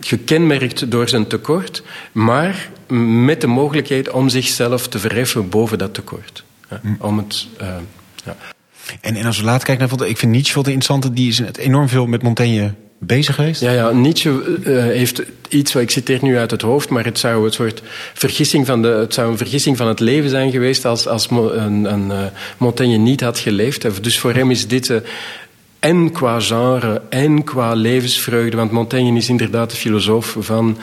[0.00, 1.82] gekenmerkt door zijn tekort,
[2.12, 6.44] maar met de mogelijkheid om zichzelf te verheffen boven dat tekort.
[6.70, 7.76] Ja, om het, uh,
[8.24, 8.36] ja.
[9.00, 11.88] En, en als we later kijken naar, ik vind Nietzsche wel interessant, die is enorm
[11.88, 13.60] veel met Montaigne bezig geweest?
[13.60, 17.18] Ja, ja Nietzsche uh, heeft iets wat ik citeer nu uit het hoofd, maar het
[17.18, 17.82] zou, een soort
[18.14, 21.84] vergissing van de, het zou een vergissing van het leven zijn geweest als, als een,
[21.92, 22.24] een, uh,
[22.56, 24.02] Montaigne niet had geleefd.
[24.02, 24.92] Dus voor hem is dit.
[25.78, 30.78] En qua genre en qua levensvreugde, want Montaigne is inderdaad de filosoof van.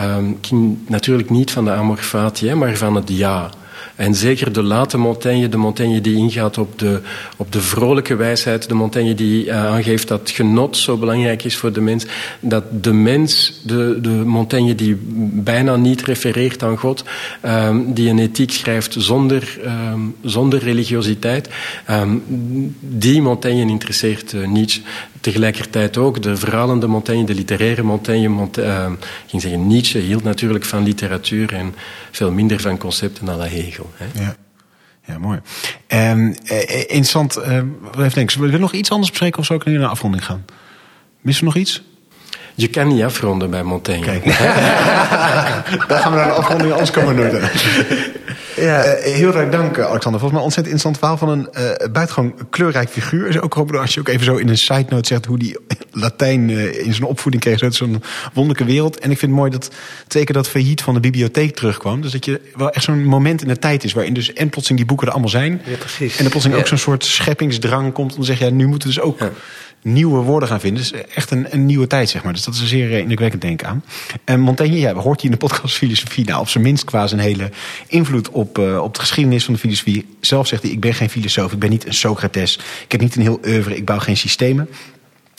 [0.00, 0.38] Um,
[0.88, 3.50] natuurlijk niet van de amor fati, maar van het ja.
[4.02, 7.00] En zeker de late Montaigne, de Montaigne die ingaat op de,
[7.36, 11.72] op de vrolijke wijsheid, de Montaigne die uh, aangeeft dat genot zo belangrijk is voor
[11.72, 12.06] de mens,
[12.40, 14.98] dat de mens, de, de Montaigne die
[15.32, 17.04] bijna niet refereert aan God,
[17.46, 21.48] um, die een ethiek schrijft zonder, um, zonder religiositeit,
[21.90, 22.22] um,
[22.80, 24.82] die Montaigne interesseert uh, Nietzsche.
[25.22, 28.28] Tegelijkertijd ook de verhalende Montaigne, de literaire Montaigne.
[28.28, 28.92] Montaigne uh,
[29.26, 31.74] ging zeggen, Nietzsche hield natuurlijk van literatuur en
[32.10, 33.90] veel minder van concepten la Hegel.
[33.96, 34.22] Hè?
[34.22, 34.36] Ja.
[35.06, 35.40] Ja, mooi.
[35.88, 37.38] Um, uh, interessant.
[37.38, 39.88] Uh, even denken, zullen we nog iets anders bespreken of zou ik nu naar de
[39.88, 40.44] afronding gaan?
[41.20, 41.82] Missen we nog iets?
[42.54, 44.04] Je kan niet afronden bij Montaigne.
[44.04, 44.24] Kijk.
[45.88, 47.50] Daar gaan we naar de afronding, anders komen we nooit.
[48.56, 48.86] Ja.
[48.86, 50.20] Uh, heel erg dank, Alexander.
[50.20, 53.28] Volgens mij een ontzettend interessant verhaal van een uh, buitengewoon kleurrijk figuur.
[53.28, 55.56] Is ook als je ook even zo in een side note zegt hoe die
[55.92, 57.74] Latijn uh, in zijn opvoeding kreeg.
[57.74, 58.98] Zo'n wonderlijke wereld.
[58.98, 59.70] En ik vind het mooi dat
[60.06, 62.00] twee keer dat failliet van de bibliotheek terugkwam.
[62.00, 64.78] Dus dat je wel echt zo'n moment in de tijd is waarin dus en plotseling
[64.78, 65.62] die boeken er allemaal zijn.
[65.64, 66.16] Ja, precies.
[66.16, 68.94] En er plotseling ook zo'n soort scheppingsdrang komt om te zeggen, ja, nu moeten we
[68.94, 69.18] dus ook.
[69.82, 70.82] Nieuwe woorden gaan vinden.
[70.82, 72.32] Dus echt een, een nieuwe tijd, zeg maar.
[72.32, 73.84] Dus dat is een zeer indrukwekkend denk aan.
[74.24, 76.24] En Montaigne, ja, hoort hier in de podcast filosofie...
[76.24, 77.50] nou, op zijn minst qua zijn hele
[77.86, 80.16] invloed op, uh, op de geschiedenis van de filosofie.
[80.20, 82.58] Zelf zegt hij, ik ben geen filosoof, ik ben niet een Socrates.
[82.84, 84.68] Ik heb niet een heel oeuvre, ik bouw geen systemen.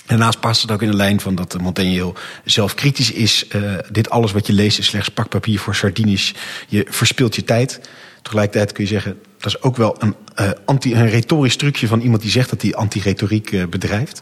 [0.05, 2.15] En daarnaast past het ook in de lijn van dat Montaigne heel
[2.45, 3.45] zelfkritisch is.
[3.55, 6.33] Uh, dit alles wat je leest is slechts pakpapier voor sardines.
[6.67, 7.79] Je verspilt je tijd.
[8.23, 11.99] Tegelijkertijd kun je zeggen, dat is ook wel een, uh, anti, een retorisch trucje van
[12.01, 14.21] iemand die zegt dat hij anti-retoriek uh, bedrijft.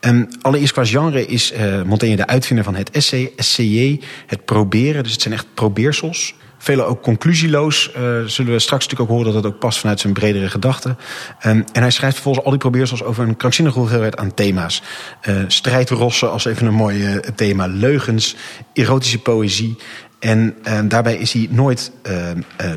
[0.00, 5.02] Um, allereerst qua genre is uh, Montaigne de uitvinder van het essay, het proberen.
[5.02, 6.34] Dus het zijn echt probeersels.
[6.58, 7.90] Vele ook conclusieloos.
[8.26, 10.98] Zullen we straks natuurlijk ook horen dat dat ook past vanuit zijn bredere gedachten.
[11.46, 14.82] Um, en hij schrijft vervolgens al die probeersels over een krankzinnige hoeveelheid aan thema's.
[15.46, 17.66] Strijdrossen als even een mooi thema.
[17.66, 18.36] Leugens,
[18.72, 19.76] erotische poëzie.
[20.18, 22.14] En uh, daarbij is hij nooit uh,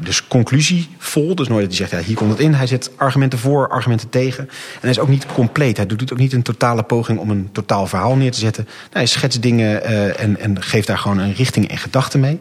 [0.03, 1.35] dus conclusievol.
[1.35, 2.53] Dus nooit dat hij zegt, ja, hier komt het in.
[2.53, 4.43] Hij zet argumenten voor, argumenten tegen.
[4.49, 5.77] En hij is ook niet compleet.
[5.77, 8.67] Hij doet ook niet een totale poging om een totaal verhaal neer te zetten.
[8.91, 9.85] Hij schetst dingen
[10.17, 12.39] en, en geeft daar gewoon een richting en gedachte mee.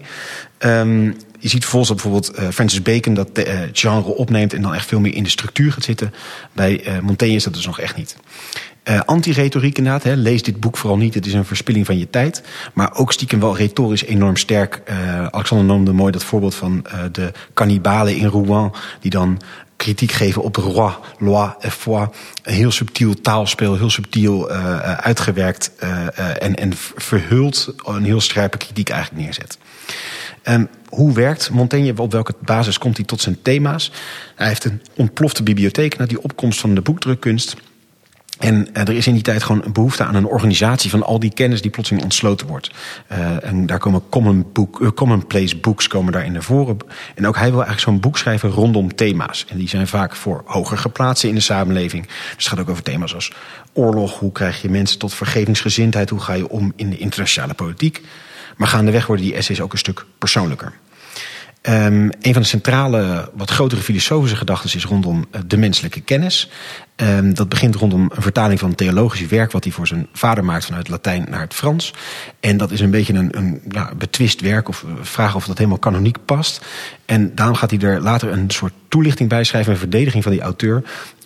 [0.58, 4.54] Um, je ziet vervolgens dat bijvoorbeeld Francis Bacon dat de, genre opneemt...
[4.54, 6.14] en dan echt veel meer in de structuur gaat zitten.
[6.52, 8.16] Bij Montaigne is dat dus nog echt niet.
[8.84, 10.02] Uh, Anti-retoriek inderdaad.
[10.02, 10.14] Hè.
[10.14, 11.14] Lees dit boek vooral niet.
[11.14, 12.42] Het is een verspilling van je tijd.
[12.74, 14.82] Maar ook stiekem wel retorisch enorm sterk.
[14.88, 18.72] Uh, Alexander noemde mooi dat voorbeeld van uh, de kannibalen in Rouen.
[19.00, 19.40] Die dan
[19.76, 22.06] kritiek geven op roi, loi et foi.
[22.42, 25.72] Een heel subtiel taalspel, heel subtiel uitgewerkt
[26.38, 29.58] en, en verhuld een heel scherpe kritiek eigenlijk neerzet.
[30.44, 31.94] Um, hoe werkt Montaigne?
[31.96, 33.92] Op welke basis komt hij tot zijn thema's?
[34.34, 37.56] Hij heeft een ontplofte bibliotheek na die opkomst van de boekdrukkunst.
[38.40, 41.18] En uh, er is in die tijd gewoon een behoefte aan een organisatie van al
[41.18, 42.70] die kennis die plotseling ontsloten wordt.
[43.12, 46.76] Uh, en daar komen common book, uh, commonplace books komen daarin naar voren.
[47.14, 49.44] En ook hij wil eigenlijk zo'n boek schrijven rondom thema's.
[49.48, 52.06] En die zijn vaak voor hoger geplaatst in de samenleving.
[52.06, 53.32] Dus het gaat ook over thema's als
[53.72, 54.18] oorlog.
[54.18, 56.10] Hoe krijg je mensen tot vergevingsgezindheid?
[56.10, 58.02] Hoe ga je om in de internationale politiek?
[58.56, 60.72] Maar gaandeweg worden die essays ook een stuk persoonlijker.
[61.62, 66.50] Um, een van de centrale, wat grotere filosofische gedachten is rondom de menselijke kennis.
[66.96, 69.52] Um, dat begint rondom een vertaling van theologisch werk...
[69.52, 71.94] wat hij voor zijn vader maakt vanuit Latijn naar het Frans.
[72.40, 75.78] En dat is een beetje een, een ja, betwist werk, of vraag of dat helemaal
[75.78, 76.64] kanoniek past.
[77.04, 79.72] En daarom gaat hij er later een soort toelichting bij schrijven...
[79.72, 80.82] een verdediging van die auteur...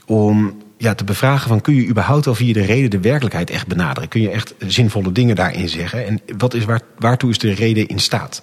[0.07, 0.62] om
[0.93, 4.09] te bevragen van kun je überhaupt wel via de reden de werkelijkheid echt benaderen?
[4.09, 6.07] Kun je echt zinvolle dingen daarin zeggen?
[6.07, 8.43] En wat is, waar, waartoe is de reden in staat?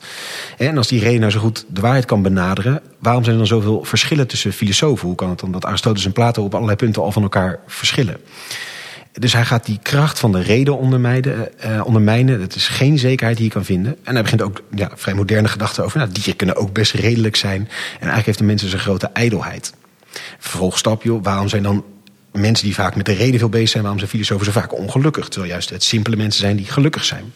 [0.57, 3.59] En als die reden nou zo goed de waarheid kan benaderen, waarom zijn er dan
[3.59, 5.07] zoveel verschillen tussen filosofen?
[5.07, 8.17] Hoe kan het dan dat Aristoteles en Plato op allerlei punten al van elkaar verschillen?
[9.11, 11.49] Dus hij gaat die kracht van de reden ondermijnen.
[11.65, 12.41] Uh, ondermijnen.
[12.41, 13.97] Het is geen zekerheid die je kan vinden.
[14.03, 15.97] En hij begint ook ja, vrij moderne gedachten over.
[15.97, 17.61] Nou, dieren kunnen ook best redelijk zijn.
[17.61, 17.67] En
[17.99, 19.73] eigenlijk heeft de mensen zijn grote ijdelheid.
[20.39, 21.83] Vervolgstapje, waarom zijn dan
[22.31, 25.27] mensen die vaak met de reden veel bezig zijn, waarom zijn filosofen zo vaak ongelukkig?
[25.27, 27.33] Terwijl juist het simpele mensen zijn die gelukkig zijn.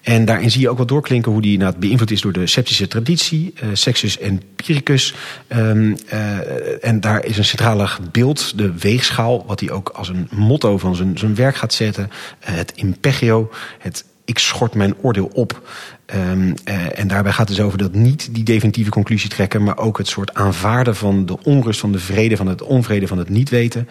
[0.00, 2.88] En daarin zie je ook wat doorklinken hoe die nou, beïnvloed is door de sceptische
[2.88, 5.14] traditie, uh, Sexus Empiricus.
[5.48, 10.28] Um, uh, en daar is een centrale beeld, de weegschaal, wat hij ook als een
[10.30, 12.10] motto van zijn, zijn werk gaat zetten.
[12.10, 15.68] Uh, het imperio, het ik schort mijn oordeel op.
[16.14, 19.78] Um, uh, en daarbij gaat het dus over dat niet die definitieve conclusie trekken, maar
[19.78, 23.28] ook het soort aanvaarden van de onrust, van de vrede, van het onvrede, van het
[23.28, 23.88] niet weten.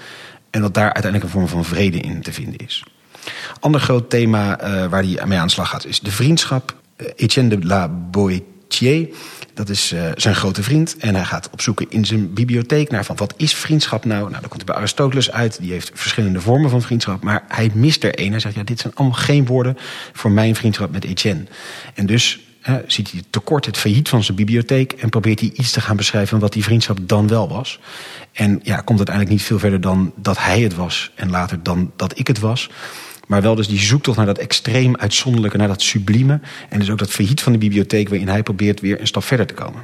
[0.49, 2.83] En dat daar uiteindelijk een vorm van vrede in te vinden is.
[3.59, 6.75] Ander groot thema uh, waar hij mee aan de slag gaat is de vriendschap.
[6.97, 7.89] Uh, Etienne de la
[8.69, 9.07] Boétier
[9.53, 10.97] dat is uh, zijn grote vriend.
[10.97, 14.19] En hij gaat opzoeken in zijn bibliotheek naar van wat is vriendschap nou?
[14.19, 15.59] Nou, dan komt hij bij Aristoteles uit.
[15.61, 17.23] Die heeft verschillende vormen van vriendschap.
[17.23, 18.31] Maar hij mist er één.
[18.31, 19.77] Hij zegt, ja, dit zijn allemaal geen woorden
[20.13, 21.43] voor mijn vriendschap met Etienne.
[21.93, 22.39] En dus
[22.87, 24.91] ziet hij tekort, het failliet van zijn bibliotheek...
[24.91, 27.79] en probeert hij iets te gaan beschrijven van wat die vriendschap dan wel was.
[28.31, 31.11] En ja, komt uiteindelijk niet veel verder dan dat hij het was...
[31.15, 32.69] en later dan dat ik het was...
[33.29, 36.39] Maar wel dus die zoektocht naar dat extreem uitzonderlijke, naar dat sublieme.
[36.69, 39.45] En dus ook dat failliet van de bibliotheek waarin hij probeert weer een stap verder
[39.45, 39.81] te komen.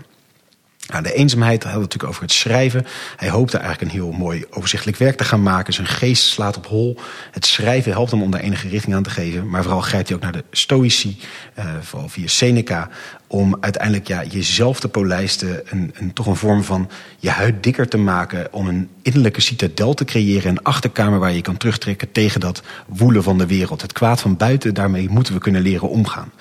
[0.88, 2.86] Nou, de eenzaamheid had natuurlijk over het schrijven.
[3.16, 5.74] Hij hoopte eigenlijk een heel mooi overzichtelijk werk te gaan maken.
[5.74, 7.00] Zijn geest slaat op hol.
[7.32, 9.50] Het schrijven helpt hem om daar enige richting aan te geven.
[9.50, 11.20] Maar vooral grijpt hij ook naar de stoïci,
[11.60, 12.90] uh, vooral via Seneca,
[13.28, 15.62] om uiteindelijk ja, jezelf te polijsten.
[15.66, 18.54] Een, een, toch een vorm van je huid dikker te maken.
[18.54, 20.50] Om een innerlijke citadel te creëren.
[20.50, 23.82] Een achterkamer waar je kan terugtrekken tegen dat woelen van de wereld.
[23.82, 26.32] Het kwaad van buiten, daarmee moeten we kunnen leren omgaan.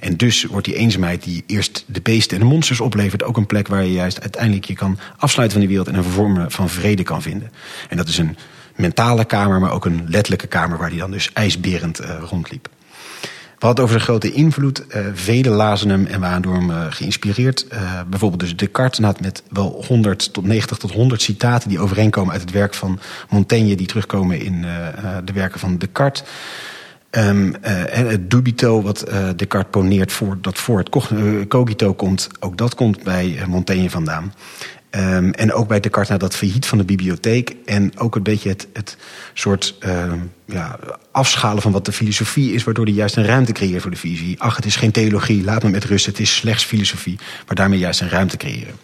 [0.00, 3.22] En dus wordt die eenzaamheid die eerst de beesten en de monsters oplevert...
[3.22, 5.96] ook een plek waar je juist uiteindelijk je kan afsluiten van die wereld...
[5.96, 7.52] en een vorm van vrede kan vinden.
[7.88, 8.36] En dat is een
[8.76, 10.78] mentale kamer, maar ook een letterlijke kamer...
[10.78, 12.68] waar hij dan dus ijsberend uh, rondliep.
[13.58, 14.84] We hadden over de grote invloed.
[14.88, 17.66] Uh, velen lazen hem en waren door hem uh, geïnspireerd.
[17.72, 21.68] Uh, bijvoorbeeld dus Descartes had met wel 100 tot 90 tot 100 citaten...
[21.68, 22.98] die overeenkomen uit het werk van
[23.28, 23.76] Montaigne...
[23.76, 24.66] die terugkomen in
[25.24, 26.22] de werken van Descartes.
[27.10, 30.88] Um, en het dubito wat Descartes poneert voor, dat voor het
[31.48, 32.28] cogito komt...
[32.40, 34.32] ook dat komt bij Montaigne vandaan.
[34.96, 37.56] Um, en ook bij Descartes naar dat failliet van de bibliotheek.
[37.64, 38.96] En ook een beetje het,
[39.32, 40.12] soort uh,
[40.46, 40.78] ja,
[41.10, 42.64] afschalen van wat de filosofie is...
[42.64, 44.40] waardoor hij juist een ruimte creëert voor de visie.
[44.40, 47.18] Ach, het is geen theologie, laat me met rust, het is slechts filosofie.
[47.46, 48.74] Maar daarmee juist een ruimte creëren.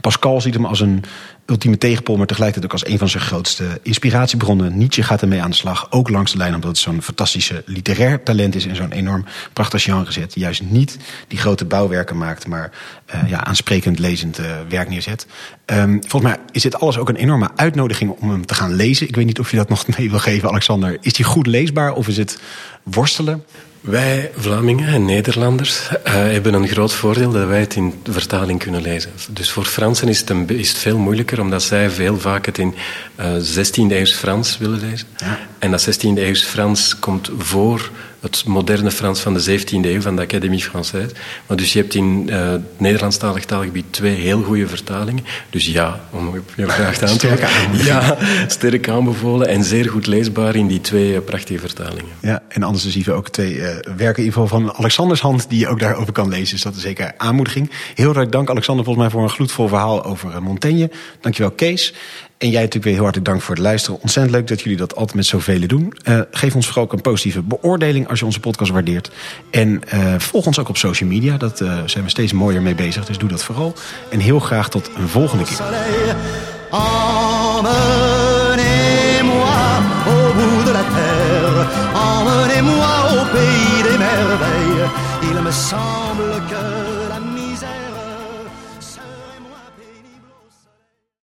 [0.00, 1.04] Pascal ziet hem als een
[1.50, 2.16] ultieme tegenpol...
[2.16, 4.78] maar tegelijkertijd ook als een van zijn grootste inspiratiebronnen.
[4.78, 6.54] Nietzsche gaat ermee aan de slag, ook langs de lijn...
[6.54, 8.66] omdat het zo'n fantastische literair talent is...
[8.66, 10.34] en zo'n enorm prachtig genre zet.
[10.34, 10.96] Juist niet
[11.28, 12.46] die grote bouwwerken maakt...
[12.46, 12.70] maar
[13.14, 15.26] uh, ja, aansprekend lezend uh, werk neerzet.
[15.66, 19.08] Um, volgens mij is dit alles ook een enorme uitnodiging om hem te gaan lezen.
[19.08, 20.98] Ik weet niet of je dat nog mee wil geven, Alexander.
[21.00, 22.40] Is die goed leesbaar of is het
[22.82, 23.44] worstelen?
[23.80, 28.82] Wij, Vlamingen en Nederlanders, uh, hebben een groot voordeel dat wij het in vertaling kunnen
[28.82, 29.10] lezen.
[29.30, 32.58] Dus voor Fransen is het, een, is het veel moeilijker, omdat zij veel vaak het
[32.58, 32.74] in
[33.20, 35.06] uh, 16e eeuws Frans willen lezen.
[35.16, 35.38] Ja.
[35.58, 37.90] En dat 16e eeuws Frans komt voor
[38.20, 41.14] het moderne Frans van de 17e eeuw, van de Académie Française.
[41.46, 45.24] Maar dus je hebt in uh, het Nederlandstalig taalgebied twee heel goede vertalingen.
[45.50, 47.48] Dus ja, om op je vraag te antwoorden.
[47.72, 48.16] Ja,
[48.46, 52.12] sterk aanbevolen en zeer goed leesbaar in die twee uh, prachtige vertalingen.
[52.20, 53.64] Ja, en anders zien we ook twee uh,
[53.96, 56.54] werken in ieder geval van Alexanders hand die je ook daarover kan lezen.
[56.54, 57.70] Dus dat is zeker aanmoediging.
[57.94, 60.90] Heel hartelijk dank Alexander volgens mij voor een gloedvol verhaal over Montaigne.
[61.20, 61.94] Dankjewel Kees.
[62.40, 64.00] En jij natuurlijk weer heel hartelijk dank voor het luisteren.
[64.00, 65.94] Ontzettend leuk dat jullie dat altijd met zoveel doen.
[66.08, 69.10] Uh, geef ons vooral ook een positieve beoordeling als je onze podcast waardeert.
[69.50, 71.36] En uh, volg ons ook op social media.
[71.36, 73.04] Daar uh, zijn we steeds mooier mee bezig.
[73.04, 73.74] Dus doe dat vooral.
[74.08, 75.56] En heel graag tot een volgende keer.
[76.70, 77.62] Au
[83.32, 84.90] pays des merveilles.
[85.22, 86.09] Il me semble